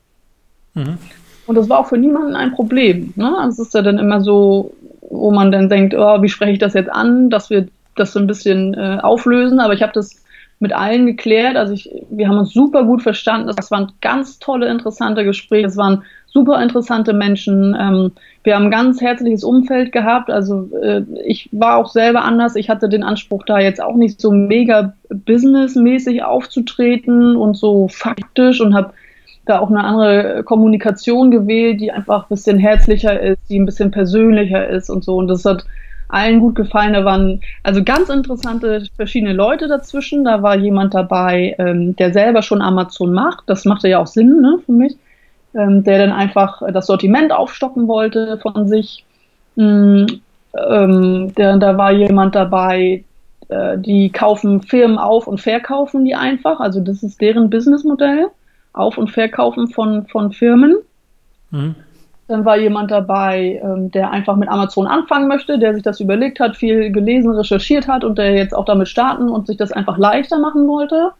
[0.74, 0.98] Mhm.
[1.46, 3.12] Und das war auch für niemanden ein Problem.
[3.16, 3.36] Ne?
[3.38, 4.72] Also es ist ja dann immer so,
[5.10, 7.66] wo man dann denkt, oh, wie spreche ich das jetzt an, dass wir
[7.96, 9.60] das so ein bisschen äh, auflösen.
[9.60, 10.23] Aber ich habe das
[10.60, 11.56] mit allen geklärt.
[11.56, 13.50] Also ich, wir haben uns super gut verstanden.
[13.56, 15.66] Das waren ganz tolle, interessante Gespräche.
[15.66, 17.76] Es waren super interessante Menschen.
[17.78, 18.12] Ähm,
[18.42, 20.30] wir haben ein ganz herzliches Umfeld gehabt.
[20.30, 22.56] Also äh, ich war auch selber anders.
[22.56, 28.60] Ich hatte den Anspruch, da jetzt auch nicht so mega businessmäßig aufzutreten und so faktisch
[28.60, 28.92] und habe
[29.46, 33.90] da auch eine andere Kommunikation gewählt, die einfach ein bisschen herzlicher ist, die ein bisschen
[33.90, 35.16] persönlicher ist und so.
[35.16, 35.64] Und das hat
[36.08, 36.92] allen gut gefallen.
[36.92, 40.24] Da waren also ganz interessante verschiedene Leute dazwischen.
[40.24, 43.44] Da war jemand dabei, ähm, der selber schon Amazon macht.
[43.46, 44.96] Das machte ja auch Sinn ne, für mich.
[45.54, 49.04] Ähm, der dann einfach das Sortiment aufstocken wollte von sich.
[49.56, 50.06] Mhm,
[50.56, 53.04] ähm, der, da war jemand dabei,
[53.48, 56.60] äh, die kaufen Firmen auf und verkaufen die einfach.
[56.60, 58.28] Also das ist deren Businessmodell.
[58.72, 60.76] Auf- und Verkaufen von, von Firmen.
[61.50, 61.76] Mhm.
[62.26, 66.40] Dann war jemand dabei, ähm, der einfach mit Amazon anfangen möchte, der sich das überlegt
[66.40, 69.98] hat, viel gelesen, recherchiert hat und der jetzt auch damit starten und sich das einfach
[69.98, 71.10] leichter machen wollte.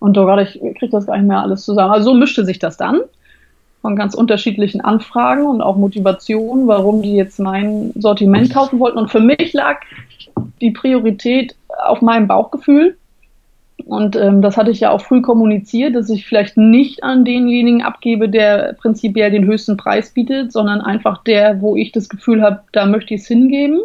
[0.00, 1.92] Und oh Gott, ich kriege das gar nicht mehr alles zusammen.
[1.92, 3.00] Also so mischte sich das dann
[3.84, 8.96] von ganz unterschiedlichen Anfragen und auch Motivationen, warum die jetzt mein Sortiment kaufen wollten.
[8.96, 9.80] Und für mich lag
[10.62, 11.54] die Priorität
[11.86, 12.96] auf meinem Bauchgefühl.
[13.86, 17.82] Und ähm, das hatte ich ja auch früh kommuniziert, dass ich vielleicht nicht an denjenigen
[17.82, 22.60] abgebe, der prinzipiell den höchsten Preis bietet, sondern einfach der, wo ich das Gefühl habe,
[22.72, 23.80] da möchte ich es hingeben.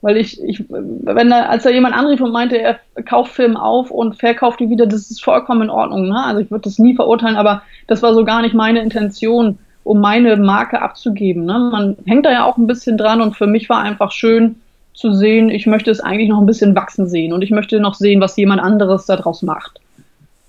[0.00, 3.90] Weil ich, ich, wenn da, als da jemand anrief und meinte, er kauft Film auf
[3.90, 6.08] und verkauft die wieder, das ist vollkommen in Ordnung.
[6.08, 6.24] Ne?
[6.24, 10.00] Also ich würde das nie verurteilen, aber das war so gar nicht meine Intention, um
[10.00, 11.46] meine Marke abzugeben.
[11.46, 11.58] Ne?
[11.72, 14.56] Man hängt da ja auch ein bisschen dran und für mich war einfach schön,
[14.98, 17.94] zu sehen, ich möchte es eigentlich noch ein bisschen wachsen sehen und ich möchte noch
[17.94, 19.80] sehen, was jemand anderes daraus macht.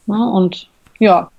[0.08, 1.30] Ja, und ja,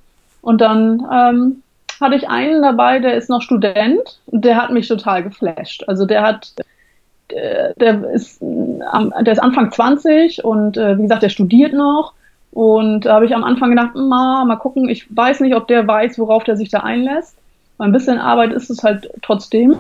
[0.43, 1.63] und dann ähm,
[2.01, 5.85] hatte ich einen dabei, der ist noch Student und der hat mich total geflasht.
[5.87, 6.55] Also der hat,
[7.31, 12.15] der, der ist, der ist Anfang 20 und äh, wie gesagt, der studiert noch.
[12.53, 15.87] Und da habe ich am Anfang gedacht, mal, mal gucken, ich weiß nicht, ob der
[15.87, 17.37] weiß, worauf der sich da einlässt.
[17.79, 19.77] Ein bisschen Arbeit ist es halt trotzdem.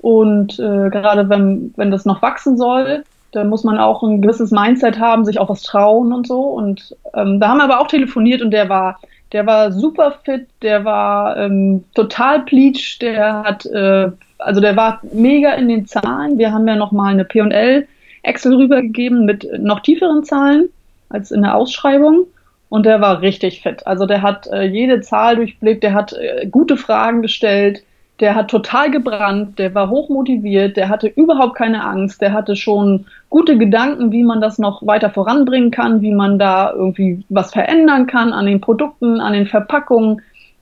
[0.00, 4.50] Und äh, gerade wenn, wenn das noch wachsen soll, dann muss man auch ein gewisses
[4.50, 6.40] Mindset haben, sich auch was trauen und so.
[6.42, 9.00] Und ähm, da haben wir aber auch telefoniert und der war,
[9.32, 15.00] der war super fit, der war ähm, total pleatsch, der hat, äh, also der war
[15.12, 16.38] mega in den Zahlen.
[16.38, 17.86] Wir haben ja nochmal eine P&L
[18.22, 20.68] Excel rübergegeben mit noch tieferen Zahlen
[21.08, 22.26] als in der Ausschreibung.
[22.70, 23.86] Und der war richtig fit.
[23.86, 27.82] Also der hat äh, jede Zahl durchblickt, der hat äh, gute Fragen gestellt,
[28.20, 33.06] der hat total gebrannt, der war hochmotiviert, der hatte überhaupt keine Angst, der hatte schon
[33.30, 38.06] gute Gedanken, wie man das noch weiter voranbringen kann, wie man da irgendwie was verändern
[38.06, 40.20] kann an den Produkten, an den Verpackungen.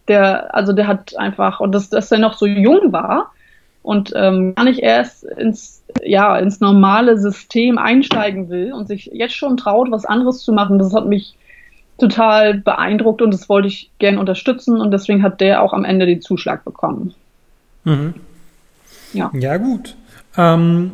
[0.09, 3.33] Der, also der hat einfach, und das, dass er noch so jung war
[3.83, 9.35] und ähm, gar nicht erst ins, ja, ins normale System einsteigen will und sich jetzt
[9.35, 11.35] schon traut, was anderes zu machen, das hat mich
[11.99, 16.05] total beeindruckt und das wollte ich gern unterstützen und deswegen hat der auch am Ende
[16.05, 17.15] den Zuschlag bekommen.
[17.87, 18.15] Mhm.
[19.13, 19.31] Ja.
[19.33, 19.97] ja, gut.
[20.37, 20.93] Ähm,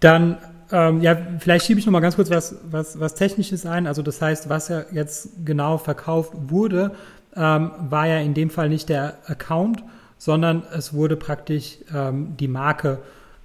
[0.00, 0.38] dann,
[0.70, 3.86] ähm, ja, vielleicht schiebe ich noch mal ganz kurz was, was, was Technisches ein.
[3.86, 6.92] Also das heißt, was ja jetzt genau verkauft wurde,
[7.36, 9.82] ähm, war ja in dem Fall nicht der Account,
[10.16, 12.98] sondern es wurde praktisch ähm, die Marke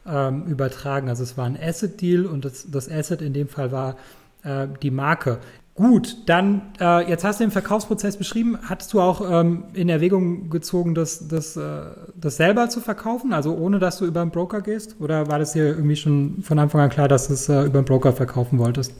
[0.07, 1.09] ähm, übertragen.
[1.09, 3.95] Also es war ein Asset-Deal und das, das Asset in dem Fall war
[4.43, 5.39] äh, die Marke.
[5.75, 8.59] Gut, dann äh, jetzt hast du den Verkaufsprozess beschrieben.
[8.69, 11.81] Hattest du auch ähm, in Erwägung gezogen, das, das, äh,
[12.15, 14.97] das selber zu verkaufen, also ohne dass du über einen Broker gehst?
[14.99, 17.79] Oder war das dir irgendwie schon von Anfang an klar, dass du es äh, über
[17.79, 18.93] einen Broker verkaufen wolltest?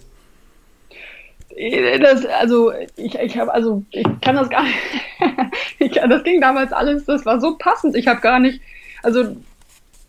[2.02, 4.76] Das, also ich, ich habe also ich kann das gar nicht.
[5.78, 7.96] ich, das ging damals alles, das war so passend.
[7.96, 8.60] Ich habe gar nicht,
[9.04, 9.36] also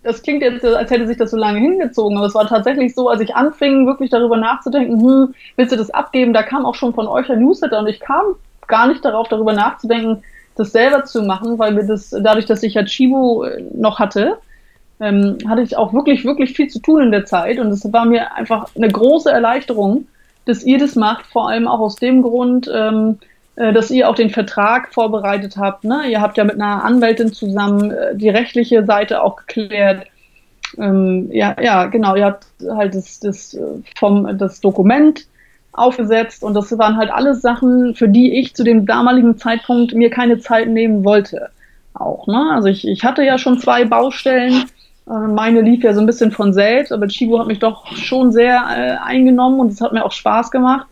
[0.05, 3.09] das klingt jetzt, als hätte sich das so lange hingezogen, aber es war tatsächlich so,
[3.09, 6.33] als ich anfing, wirklich darüber nachzudenken, hm, willst du das abgeben?
[6.33, 8.37] Da kam auch schon von euch ein Newsletter und ich kam
[8.69, 10.23] gar nicht darauf, darüber nachzudenken,
[10.57, 14.39] das selber zu machen, weil wir das, dadurch, dass ich ja Chibo äh, noch hatte,
[15.01, 18.05] ähm, hatte ich auch wirklich, wirklich viel zu tun in der Zeit und es war
[18.05, 20.07] mir einfach eine große Erleichterung,
[20.45, 23.34] dass ihr das macht, vor allem auch aus dem Grund, ähm, äh,
[23.73, 25.85] dass ihr auch den Vertrag vorbereitet habt.
[25.85, 26.09] Ne?
[26.09, 30.07] Ihr habt ja mit einer Anwältin zusammen äh, die rechtliche Seite auch geklärt.
[30.77, 32.17] Ähm, ja, ja, genau.
[32.17, 33.61] Ihr habt halt das, das, äh,
[33.97, 35.27] vom, das Dokument
[35.73, 40.11] aufgesetzt und das waren halt alles Sachen, für die ich zu dem damaligen Zeitpunkt mir
[40.11, 41.49] keine Zeit nehmen wollte.
[41.95, 42.51] Auch, ne?
[42.53, 44.65] Also ich, ich hatte ja schon zwei Baustellen.
[45.07, 48.65] Meine lief ja so ein bisschen von selbst, aber Chibo hat mich doch schon sehr
[48.71, 50.87] äh, eingenommen und es hat mir auch Spaß gemacht.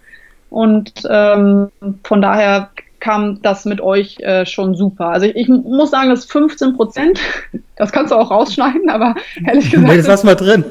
[0.53, 1.71] Und ähm,
[2.05, 5.09] von daher kam das mit euch äh, schon super.
[5.09, 7.21] Also ich, ich, muss sagen, das 15 Prozent,
[7.77, 9.15] das kannst du auch rausschneiden, aber
[9.47, 9.89] ehrlich gesagt.
[9.89, 10.65] Nee, das lassen wir drin.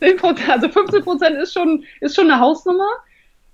[0.50, 2.88] also 15 Prozent ist schon, ist schon eine Hausnummer.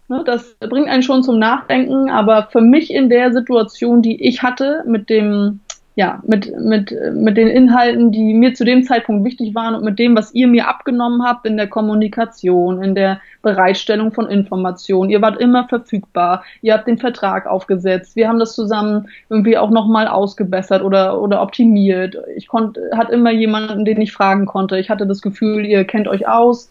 [0.09, 4.43] Ne, das bringt einen schon zum Nachdenken, aber für mich in der Situation, die ich
[4.43, 5.61] hatte, mit dem
[5.95, 9.99] ja, mit, mit, mit den Inhalten, die mir zu dem Zeitpunkt wichtig waren und mit
[9.99, 15.11] dem, was ihr mir abgenommen habt in der Kommunikation, in der Bereitstellung von Informationen.
[15.11, 16.45] Ihr wart immer verfügbar.
[16.63, 18.17] Ihr habt den Vertrag aufgesetzt.
[18.17, 22.17] Wir haben das zusammen irgendwie auch nochmal ausgebessert oder, oder optimiert.
[22.37, 24.79] Ich konnte, hatte immer jemanden, den ich fragen konnte.
[24.79, 26.71] Ich hatte das Gefühl, ihr kennt euch aus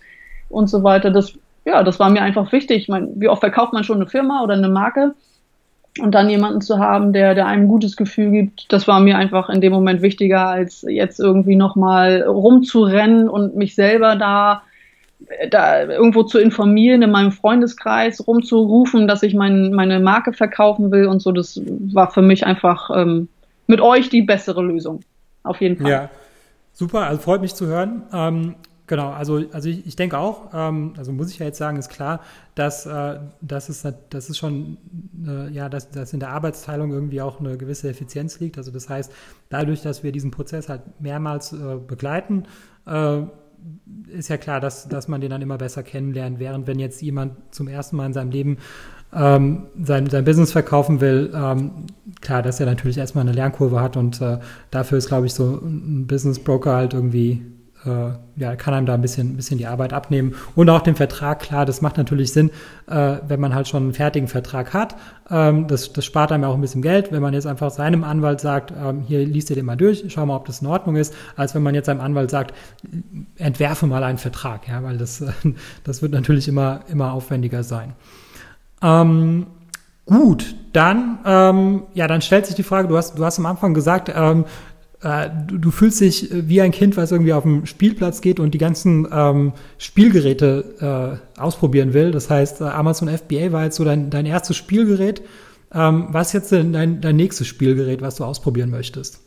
[0.50, 1.12] und so weiter.
[1.12, 2.78] Das, ja, das war mir einfach wichtig.
[2.78, 5.14] Ich meine, wie oft verkauft man schon eine Firma oder eine Marke?
[6.00, 9.18] Und dann jemanden zu haben, der, der einem ein gutes Gefühl gibt, das war mir
[9.18, 14.64] einfach in dem Moment wichtiger, als jetzt irgendwie nochmal rumzurennen und mich selber da,
[15.50, 21.08] da irgendwo zu informieren, in meinem Freundeskreis rumzurufen, dass ich mein, meine Marke verkaufen will
[21.08, 21.34] und so.
[21.34, 21.60] Das
[21.94, 23.28] war für mich einfach ähm,
[23.68, 25.02] mit euch die bessere Lösung.
[25.44, 25.92] Auf jeden Fall.
[25.92, 26.10] Ja,
[26.72, 27.08] super.
[27.08, 28.04] Also freut mich zu hören.
[28.14, 28.56] Ähm,
[28.92, 31.88] Genau, also, also ich, ich denke auch, ähm, also muss ich ja jetzt sagen, ist
[31.88, 32.20] klar,
[32.56, 34.80] dass, äh, dass es, das ist schon,
[35.26, 38.58] äh, ja, dass, dass in der Arbeitsteilung irgendwie auch eine gewisse Effizienz liegt.
[38.58, 39.10] Also das heißt,
[39.48, 42.44] dadurch, dass wir diesen Prozess halt mehrmals äh, begleiten,
[42.86, 43.22] äh,
[44.10, 47.38] ist ja klar, dass, dass man den dann immer besser kennenlernt, während wenn jetzt jemand
[47.52, 48.58] zum ersten Mal in seinem Leben
[49.14, 51.86] ähm, sein, sein Business verkaufen will, ähm,
[52.20, 55.62] klar, dass er natürlich erstmal eine Lernkurve hat und äh, dafür ist, glaube ich, so
[55.64, 57.42] ein Business Broker halt irgendwie
[57.86, 60.36] ja, kann einem da ein bisschen, ein bisschen die Arbeit abnehmen.
[60.56, 62.52] Und auch den Vertrag, klar, das macht natürlich Sinn,
[62.88, 64.96] äh, wenn man halt schon einen fertigen Vertrag hat.
[65.30, 68.04] Ähm, das, das spart einem ja auch ein bisschen Geld, wenn man jetzt einfach seinem
[68.04, 70.96] Anwalt sagt, ähm, hier liest ihr den mal durch, schau mal, ob das in Ordnung
[70.96, 72.54] ist, als wenn man jetzt seinem Anwalt sagt,
[73.38, 75.24] entwerfe mal einen Vertrag, ja, weil das,
[75.84, 77.94] das wird natürlich immer, immer aufwendiger sein.
[78.84, 79.48] Ähm,
[80.08, 83.74] Gut, dann, ähm, ja, dann stellt sich die Frage, du hast, du hast am Anfang
[83.74, 84.46] gesagt, ähm,
[85.04, 88.54] äh, du, du, fühlst dich wie ein Kind, was irgendwie auf dem Spielplatz geht und
[88.54, 92.12] die ganzen ähm, Spielgeräte äh, ausprobieren will.
[92.12, 95.22] Das heißt, äh, Amazon FBA war jetzt so dein, dein erstes Spielgerät.
[95.74, 99.22] Ähm, was ist jetzt denn dein, dein nächstes Spielgerät, was du ausprobieren möchtest?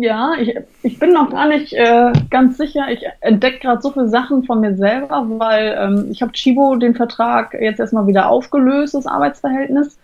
[0.00, 2.90] Ja, ich, ich bin noch gar nicht äh, ganz sicher.
[2.90, 6.94] Ich entdecke gerade so viele Sachen von mir selber, weil ähm, ich habe Chibo den
[6.94, 9.98] Vertrag jetzt erstmal wieder aufgelöst, das Arbeitsverhältnis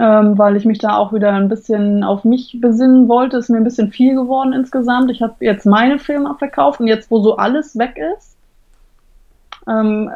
[0.00, 3.36] ähm, weil ich mich da auch wieder ein bisschen auf mich besinnen wollte.
[3.36, 5.10] Ist mir ein bisschen viel geworden insgesamt.
[5.10, 8.38] Ich habe jetzt meine Filme verkauft und jetzt, wo so alles weg ist,
[9.68, 10.10] ähm,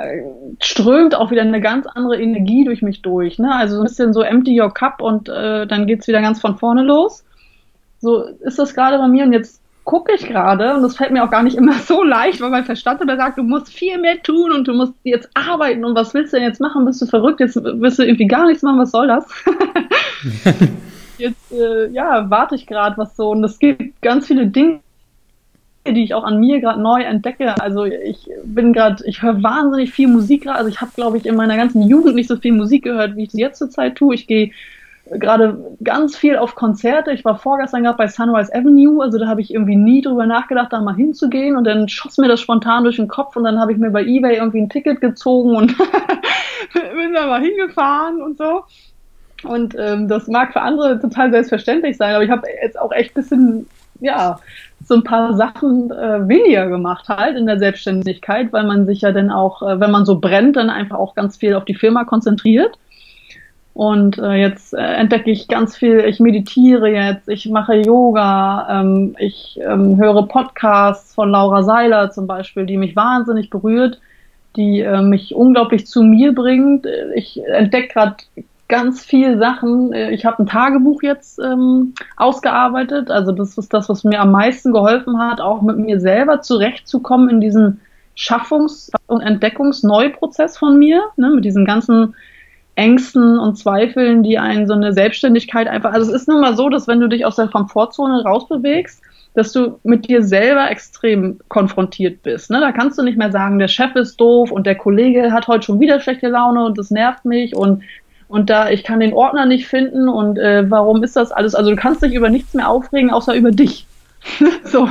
[0.58, 3.38] strömt auch wieder eine ganz andere Energie durch mich durch.
[3.38, 3.54] Ne?
[3.54, 6.56] Also so ein bisschen so empty your cup und äh, dann geht's wieder ganz von
[6.56, 7.22] vorne los.
[8.00, 11.24] So ist das gerade bei mir und jetzt gucke ich gerade, und das fällt mir
[11.24, 14.22] auch gar nicht immer so leicht, weil mein Verstand immer sagt, du musst viel mehr
[14.22, 16.84] tun und du musst jetzt arbeiten und was willst du denn jetzt machen?
[16.84, 17.40] Bist du verrückt?
[17.40, 19.26] Jetzt willst du irgendwie gar nichts machen, was soll das?
[21.18, 24.80] jetzt, äh, ja, warte ich gerade was so und es gibt ganz viele Dinge,
[25.86, 27.60] die ich auch an mir gerade neu entdecke.
[27.60, 30.58] Also ich bin gerade, ich höre wahnsinnig viel Musik gerade.
[30.58, 33.24] Also ich habe, glaube ich, in meiner ganzen Jugend nicht so viel Musik gehört, wie
[33.24, 34.14] ich es jetzt zur Zeit tue.
[34.14, 34.50] Ich gehe
[35.06, 37.12] gerade ganz viel auf Konzerte.
[37.12, 40.72] Ich war vorgestern gerade bei Sunrise Avenue, also da habe ich irgendwie nie drüber nachgedacht,
[40.72, 43.72] da mal hinzugehen und dann schoss mir das spontan durch den Kopf und dann habe
[43.72, 45.76] ich mir bei eBay irgendwie ein Ticket gezogen und
[46.72, 48.62] bin da mal hingefahren und so.
[49.44, 53.12] Und ähm, das mag für andere total selbstverständlich sein, aber ich habe jetzt auch echt
[53.12, 53.66] bisschen,
[54.00, 54.38] ja,
[54.82, 59.12] so ein paar Sachen äh, weniger gemacht halt in der Selbstständigkeit, weil man sich ja
[59.12, 62.04] dann auch, äh, wenn man so brennt, dann einfach auch ganz viel auf die Firma
[62.04, 62.78] konzentriert.
[63.74, 69.16] Und äh, jetzt äh, entdecke ich ganz viel, ich meditiere jetzt, ich mache Yoga, ähm,
[69.18, 74.00] ich ähm, höre Podcasts von Laura Seiler zum Beispiel, die mich wahnsinnig berührt,
[74.54, 76.87] die äh, mich unglaublich zu mir bringt.
[77.16, 78.16] Ich entdecke gerade
[78.68, 79.92] ganz viel Sachen.
[79.92, 83.10] Äh, ich habe ein Tagebuch jetzt ähm, ausgearbeitet.
[83.10, 87.28] Also das ist das, was mir am meisten geholfen hat, auch mit mir selber zurechtzukommen
[87.28, 87.80] in diesem
[88.16, 92.14] Schaffungs- und Entdeckungsneuprozess von mir, ne, mit diesen ganzen
[92.76, 95.92] Ängsten und Zweifeln, die einen so eine Selbstständigkeit einfach.
[95.92, 99.00] Also es ist nun mal so, dass wenn du dich aus der Komfortzone rausbewegst,
[99.34, 102.50] dass du mit dir selber extrem konfrontiert bist.
[102.50, 102.60] Ne?
[102.60, 105.64] Da kannst du nicht mehr sagen, der Chef ist doof und der Kollege hat heute
[105.64, 107.82] schon wieder schlechte Laune und das nervt mich und
[108.26, 111.54] und da ich kann den Ordner nicht finden und äh, warum ist das alles?
[111.54, 113.87] Also du kannst dich über nichts mehr aufregen, außer über dich.
[114.64, 114.88] so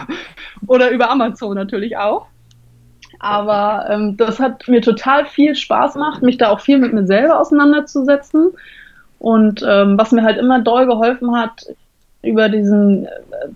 [0.68, 2.28] oder über Amazon natürlich auch.
[3.24, 7.08] Aber ähm, das hat mir total viel Spaß gemacht, mich da auch viel mit mir
[7.08, 8.52] selber auseinanderzusetzen.
[9.18, 11.66] Und ähm, was mir halt immer doll geholfen hat,
[12.22, 13.10] über diesen äh,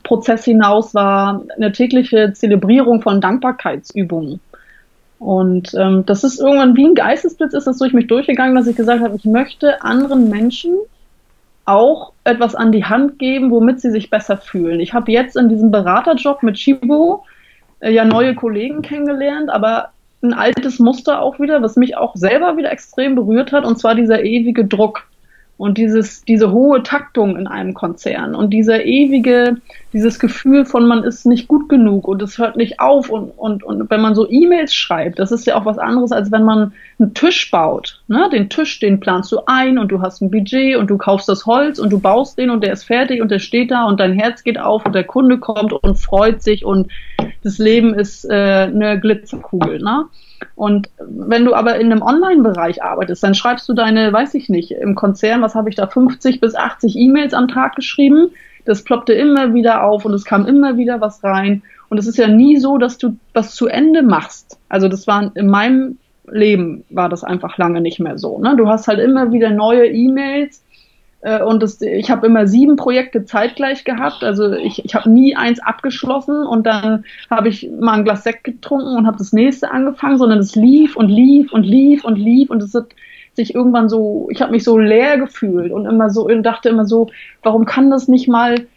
[0.04, 4.40] Prozess hinaus war eine tägliche Zelebrierung von Dankbarkeitsübungen.
[5.20, 8.78] Und ähm, das ist irgendwann wie ein Geistesblitz ist das durch mich durchgegangen, dass ich
[8.78, 10.78] gesagt habe, ich möchte anderen Menschen
[11.66, 14.80] auch etwas an die Hand geben, womit sie sich besser fühlen.
[14.80, 17.37] Ich habe jetzt in diesem Beraterjob mit Chibo äh,
[17.82, 19.90] ja neue Kollegen kennengelernt, aber
[20.22, 23.96] ein altes Muster auch wieder, was mich auch selber wieder extrem berührt hat, und zwar
[23.96, 25.08] dieser ewige Druck
[25.58, 29.58] und dieses, diese hohe Taktung in einem Konzern und dieser ewige,
[29.92, 33.64] dieses Gefühl von man ist nicht gut genug und es hört nicht auf und, und,
[33.64, 36.74] und wenn man so E-Mails schreibt, das ist ja auch was anderes, als wenn man
[37.00, 38.02] einen Tisch baut.
[38.08, 38.30] Ne?
[38.32, 41.46] Den Tisch, den planst du ein und du hast ein Budget und du kaufst das
[41.48, 44.14] Holz und du baust den und der ist fertig und der steht da und dein
[44.14, 46.92] Herz geht auf und der Kunde kommt und freut sich und
[47.44, 49.80] das Leben ist äh, eine Glitzerkugel.
[49.80, 50.06] Ne?
[50.56, 54.72] Und wenn du aber in einem Online-Bereich arbeitest, dann schreibst du deine, weiß ich nicht,
[54.72, 58.32] im Konzern, was habe ich da, 50 bis 80 E-Mails am Tag geschrieben.
[58.66, 61.64] Das ploppte immer wieder auf und es kam immer wieder was rein.
[61.90, 64.60] Und es ist ja nie so, dass du was zu Ende machst.
[64.70, 65.98] Also das war in meinem
[66.30, 68.40] Leben war das einfach lange nicht mehr so.
[68.40, 68.56] Ne?
[68.58, 70.62] Du hast halt immer wieder neue E-Mails
[71.22, 74.24] und das, ich habe immer sieben Projekte zeitgleich gehabt.
[74.24, 78.44] Also ich, ich habe nie eins abgeschlossen und dann habe ich mal ein Glas Sekt
[78.44, 82.50] getrunken und habe das nächste angefangen, sondern es lief und lief und lief und lief
[82.50, 82.88] und es hat
[83.38, 86.86] sich irgendwann so, ich habe mich so leer gefühlt und immer so und dachte immer
[86.86, 87.10] so,
[87.44, 88.68] warum kann das nicht mal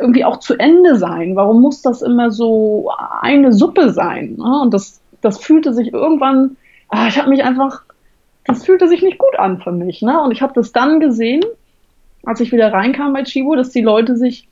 [0.00, 1.36] irgendwie auch zu Ende sein?
[1.36, 4.36] Warum muss das immer so eine Suppe sein?
[4.38, 4.60] Ne?
[4.62, 6.56] Und das, das fühlte sich irgendwann,
[6.88, 7.82] ah, ich habe mich einfach
[8.44, 10.02] das fühlte sich nicht gut an für mich.
[10.02, 10.20] Ne?
[10.20, 11.42] Und ich habe das dann gesehen,
[12.24, 14.48] als ich wieder reinkam bei Chibo, dass die Leute sich,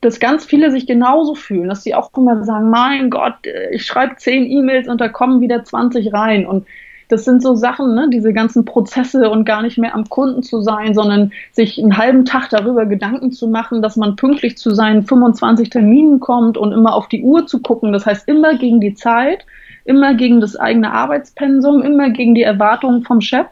[0.00, 3.34] dass ganz viele sich genauso fühlen, dass sie auch immer sagen, mein Gott,
[3.70, 6.46] ich schreibe zehn E-Mails und da kommen wieder 20 rein.
[6.46, 6.66] Und
[7.08, 10.60] das sind so Sachen, ne, diese ganzen Prozesse und gar nicht mehr am Kunden zu
[10.60, 15.02] sein, sondern sich einen halben Tag darüber Gedanken zu machen, dass man pünktlich zu seinen
[15.02, 17.92] 25 Terminen kommt und immer auf die Uhr zu gucken.
[17.92, 19.44] Das heißt, immer gegen die Zeit
[19.90, 23.48] immer gegen das eigene Arbeitspensum, immer gegen die Erwartungen vom Chef.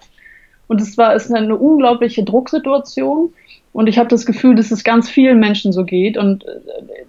[0.69, 3.33] Und es war ist eine unglaubliche Drucksituation.
[3.73, 6.17] Und ich habe das Gefühl, dass es ganz vielen Menschen so geht.
[6.17, 6.61] Und äh,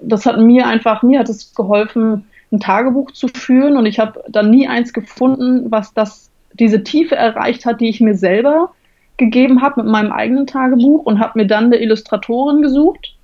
[0.01, 3.77] das hat mir einfach, mir hat es geholfen, ein Tagebuch zu führen.
[3.77, 8.01] Und ich habe dann nie eins gefunden, was das, diese Tiefe erreicht hat, die ich
[8.01, 8.71] mir selber
[9.17, 13.15] gegeben habe mit meinem eigenen Tagebuch und habe mir dann eine Illustratorin gesucht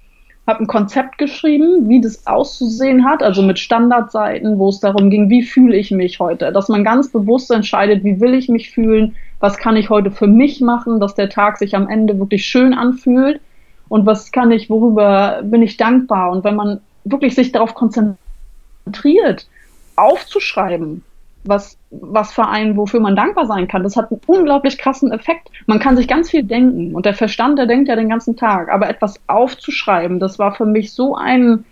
[0.47, 5.29] habe ein Konzept geschrieben, wie das auszusehen hat, also mit Standardseiten, wo es darum ging,
[5.29, 9.15] wie fühle ich mich heute, dass man ganz bewusst entscheidet, wie will ich mich fühlen,
[9.39, 12.73] was kann ich heute für mich machen, dass der Tag sich am Ende wirklich schön
[12.73, 13.41] anfühlt?
[13.87, 16.31] Und was kann ich, worüber bin ich dankbar?
[16.31, 19.47] Und wenn man wirklich sich darauf konzentriert,
[19.95, 21.03] aufzuschreiben,
[21.47, 23.83] was, was für einen, wofür man dankbar sein kann.
[23.83, 25.49] Das hat einen unglaublich krassen Effekt.
[25.65, 28.69] Man kann sich ganz viel denken und der Verstand, der denkt ja den ganzen Tag.
[28.69, 31.65] Aber etwas aufzuschreiben, das war für mich so ein,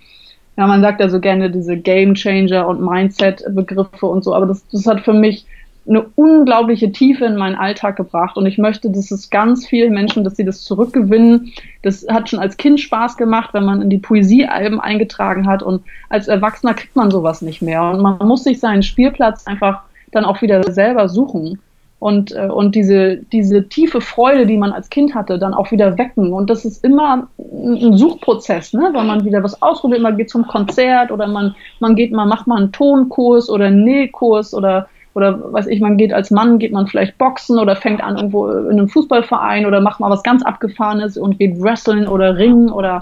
[0.57, 4.67] ja, man sagt ja so gerne diese Game Changer und Mindset-Begriffe und so, aber das,
[4.69, 5.45] das hat für mich
[5.87, 10.23] eine unglaubliche Tiefe in meinen Alltag gebracht und ich möchte, dass es ganz vielen Menschen,
[10.23, 11.51] dass sie das zurückgewinnen.
[11.81, 15.83] Das hat schon als Kind Spaß gemacht, wenn man in die Poesiealben eingetragen hat und
[16.09, 20.25] als Erwachsener kriegt man sowas nicht mehr und man muss sich seinen Spielplatz einfach dann
[20.25, 21.59] auch wieder selber suchen
[22.03, 25.97] und, äh, und diese, diese tiefe Freude, die man als Kind hatte, dann auch wieder
[25.97, 26.33] wecken.
[26.33, 28.89] Und das ist immer ein Suchprozess, ne?
[28.93, 32.45] wenn man wieder was ausprobiert, man geht zum Konzert oder man, man geht mal, macht
[32.45, 36.71] mal einen Tonkurs oder einen Nähkurs oder oder weiß ich, man geht als Mann, geht
[36.71, 40.43] man vielleicht boxen oder fängt an irgendwo in einem Fußballverein oder macht mal was ganz
[40.43, 42.99] Abgefahrenes und geht wresteln oder ringen oder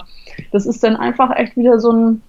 [0.50, 2.22] das ist dann einfach echt wieder so ein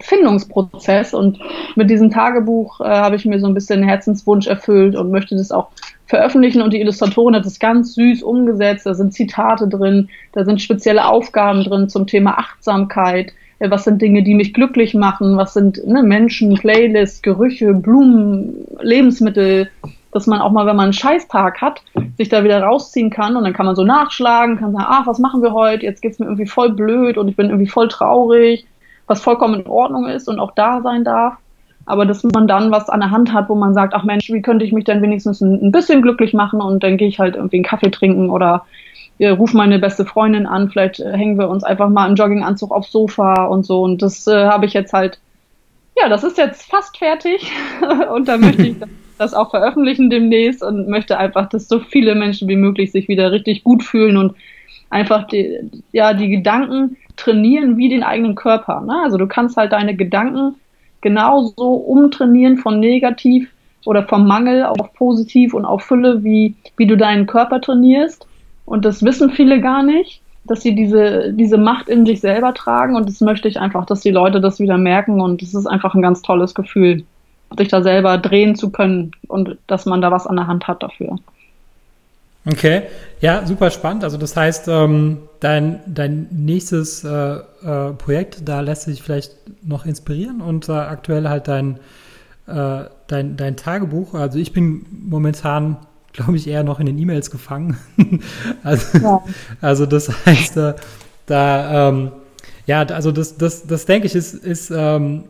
[0.00, 1.40] Findungsprozess und
[1.74, 5.50] mit diesem Tagebuch äh, habe ich mir so ein bisschen Herzenswunsch erfüllt und möchte das
[5.50, 5.68] auch
[6.06, 10.62] veröffentlichen und die Illustratorin hat es ganz süß umgesetzt, da sind Zitate drin, da sind
[10.62, 15.84] spezielle Aufgaben drin zum Thema Achtsamkeit, was sind Dinge, die mich glücklich machen, was sind
[15.86, 19.68] ne, Menschen, Playlists, Gerüche, Blumen, Lebensmittel.
[20.12, 21.82] dass man auch mal, wenn man einen Scheißtag hat,
[22.16, 25.18] sich da wieder rausziehen kann und dann kann man so nachschlagen, kann sagen, ach, was
[25.18, 25.84] machen wir heute?
[25.84, 28.66] Jetzt geht's mir irgendwie voll blöd und ich bin irgendwie voll traurig,
[29.06, 31.34] was vollkommen in Ordnung ist und auch da sein darf.
[31.84, 34.42] Aber dass man dann was an der Hand hat, wo man sagt, ach Mensch, wie
[34.42, 37.56] könnte ich mich denn wenigstens ein, bisschen glücklich machen und dann gehe ich halt irgendwie
[37.56, 38.66] einen Kaffee trinken oder
[39.18, 42.70] äh, rufe meine beste Freundin an, vielleicht äh, hängen wir uns einfach mal im Jogginganzug
[42.70, 43.82] aufs Sofa und so.
[43.82, 45.18] Und das äh, habe ich jetzt halt,
[45.96, 47.50] ja, das ist jetzt fast fertig
[48.14, 48.76] und da möchte ich
[49.18, 53.32] das auch veröffentlichen demnächst und möchte einfach, dass so viele Menschen wie möglich sich wieder
[53.32, 54.36] richtig gut fühlen und
[54.90, 55.58] einfach die,
[55.92, 58.80] ja, die Gedanken trainieren wie den eigenen Körper.
[58.80, 58.94] Ne?
[59.02, 60.54] Also du kannst halt deine Gedanken
[61.00, 63.50] genauso umtrainieren von negativ
[63.84, 68.27] oder vom Mangel auf positiv und auf Fülle, wie, wie du deinen Körper trainierst.
[68.68, 72.96] Und das wissen viele gar nicht, dass sie diese, diese Macht in sich selber tragen.
[72.96, 75.20] Und das möchte ich einfach, dass die Leute das wieder merken.
[75.20, 77.04] Und es ist einfach ein ganz tolles Gefühl,
[77.56, 80.82] sich da selber drehen zu können und dass man da was an der Hand hat
[80.82, 81.18] dafür.
[82.46, 82.82] Okay,
[83.20, 84.04] ja, super spannend.
[84.04, 89.86] Also das heißt, ähm, dein, dein nächstes äh, äh, Projekt, da lässt sich vielleicht noch
[89.86, 91.78] inspirieren und äh, aktuell halt dein,
[92.46, 94.14] äh, dein, dein Tagebuch.
[94.14, 95.76] Also ich bin momentan,
[96.18, 97.78] glaube ich, eher noch in den E-Mails gefangen.
[98.64, 99.24] also, ja.
[99.60, 100.74] also das heißt, äh,
[101.26, 102.10] da, ähm,
[102.66, 105.24] ja, also das, das, das denke ich, ist, ist ähm,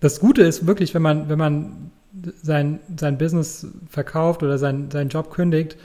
[0.00, 1.90] das Gute ist wirklich, wenn man, wenn man
[2.42, 5.76] sein, sein Business verkauft oder sein, seinen Job kündigt,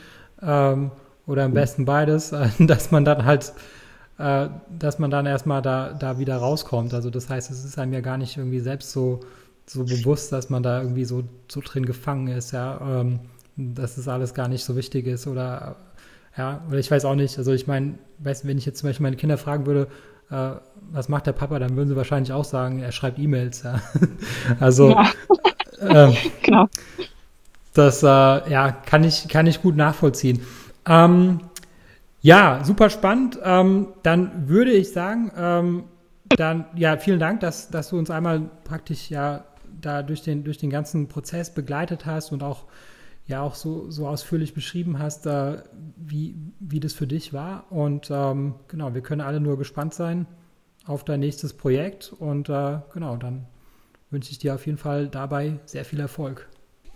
[0.41, 0.91] ähm,
[1.27, 3.51] oder am besten beides, dass man dann halt,
[4.19, 4.47] äh,
[4.79, 6.93] dass man dann erstmal da, da wieder rauskommt.
[6.93, 9.19] Also das heißt, es ist einem ja gar nicht irgendwie selbst so,
[9.65, 13.19] so bewusst, dass man da irgendwie so, so drin gefangen ist, ja, ähm,
[13.57, 15.75] dass es alles gar nicht so wichtig ist oder
[16.37, 19.15] ja, oder ich weiß auch nicht, also ich meine, wenn ich jetzt zum Beispiel meine
[19.15, 19.87] Kinder fragen würde,
[20.29, 20.51] äh,
[20.91, 23.79] was macht der Papa, dann würden sie wahrscheinlich auch sagen, er schreibt E-Mails, ja.
[24.59, 25.09] also ja.
[25.81, 26.67] Ähm, genau.
[27.73, 30.41] Das äh, ja, kann, ich, kann ich gut nachvollziehen.
[30.87, 31.41] Ähm,
[32.21, 33.37] ja, super spannend.
[33.43, 35.83] Ähm, dann würde ich sagen, ähm,
[36.29, 39.43] dann ja, vielen Dank, dass, dass du uns einmal praktisch ja
[39.81, 42.63] da durch den, durch den ganzen Prozess begleitet hast und auch
[43.27, 45.57] ja auch so, so ausführlich beschrieben hast, äh,
[45.97, 47.65] wie, wie das für dich war.
[47.71, 50.27] Und ähm, genau, wir können alle nur gespannt sein
[50.85, 52.13] auf dein nächstes Projekt.
[52.17, 53.45] Und äh, genau, dann
[54.11, 56.47] wünsche ich dir auf jeden Fall dabei sehr viel Erfolg.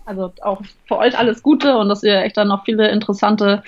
[0.06, 3.62] Also auch für euch alles Gute und dass ihr echt dann noch viele interessante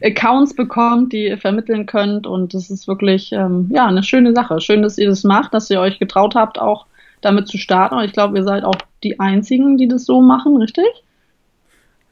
[0.00, 2.26] Accounts bekommt, die ihr vermitteln könnt.
[2.26, 4.60] Und das ist wirklich ähm, ja eine schöne Sache.
[4.60, 6.86] Schön, dass ihr das macht, dass ihr euch getraut habt, auch
[7.20, 7.96] damit zu starten.
[7.96, 10.86] Und ich glaube, ihr seid auch die einzigen, die das so machen, richtig?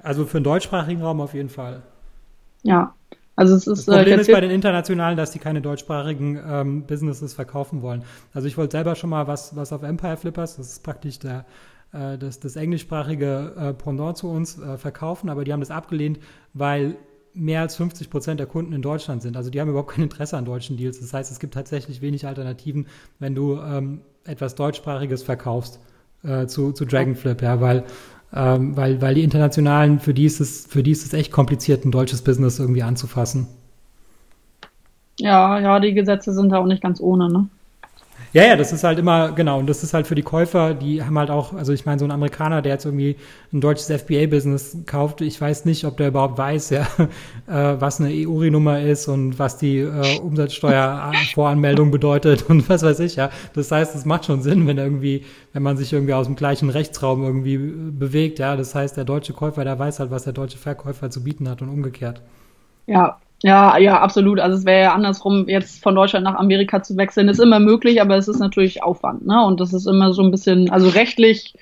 [0.07, 1.83] Also für den deutschsprachigen Raum auf jeden Fall.
[2.63, 2.95] Ja,
[3.35, 6.83] also es ist, das Problem äh, ist bei den internationalen, dass die keine deutschsprachigen ähm,
[6.87, 8.05] Businesses verkaufen wollen.
[8.33, 11.45] Also ich wollte selber schon mal was, was auf Empire Flippers, das ist praktisch der
[11.93, 16.19] äh, das, das englischsprachige äh, Pendant zu uns äh, verkaufen, aber die haben das abgelehnt,
[16.55, 16.97] weil
[17.35, 19.37] mehr als 50 Prozent der Kunden in Deutschland sind.
[19.37, 21.01] Also die haben überhaupt kein Interesse an deutschen Deals.
[21.01, 22.87] Das heißt, es gibt tatsächlich wenig Alternativen,
[23.19, 25.81] wenn du ähm, etwas deutschsprachiges verkaufst
[26.23, 27.85] äh, zu, zu Dragonflip, ja, weil,
[28.35, 31.85] ähm, weil, weil die internationalen, für die ist es, für die ist es echt kompliziert,
[31.85, 33.47] ein deutsches Business irgendwie anzufassen.
[35.19, 37.49] Ja, ja, die Gesetze sind da auch nicht ganz ohne, ne?
[38.37, 41.03] Ja, ja, das ist halt immer, genau, und das ist halt für die Käufer, die
[41.03, 43.17] haben halt auch, also ich meine, so ein Amerikaner, der jetzt irgendwie
[43.51, 46.83] ein deutsches FBA-Business kauft, ich weiß nicht, ob der überhaupt weiß, ja,
[47.47, 53.17] äh, was eine EU-Nummer ist und was die äh, Umsatzsteuervoranmeldung bedeutet und was weiß ich,
[53.17, 53.31] ja.
[53.55, 55.25] Das heißt, es macht schon Sinn, wenn irgendwie,
[55.55, 58.55] wenn man sich irgendwie aus dem gleichen Rechtsraum irgendwie bewegt, ja.
[58.55, 61.63] Das heißt, der deutsche Käufer, der weiß halt, was der deutsche Verkäufer zu bieten hat
[61.63, 62.21] und umgekehrt.
[62.85, 64.41] Ja, ja, ja, absolut.
[64.41, 68.03] Also es wäre ja andersrum, jetzt von Deutschland nach Amerika zu wechseln, ist immer möglich,
[68.03, 69.41] aber es ist natürlich Aufwand, ne?
[69.47, 71.55] Und das ist immer so ein bisschen, also rechtlich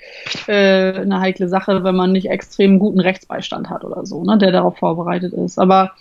[0.47, 4.51] äh, eine heikle Sache, wenn man nicht extrem guten Rechtsbeistand hat oder so, ne, der
[4.51, 5.59] darauf vorbereitet ist.
[5.59, 5.91] Aber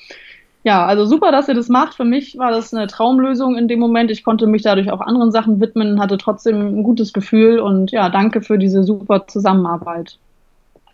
[0.63, 1.93] ja, also super, dass ihr das macht.
[1.93, 4.11] Für mich war das eine Traumlösung in dem Moment.
[4.11, 8.09] Ich konnte mich dadurch auch anderen Sachen widmen, hatte trotzdem ein gutes Gefühl und ja,
[8.09, 10.17] danke für diese super Zusammenarbeit.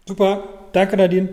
[0.05, 1.29] Super, danke Nadine.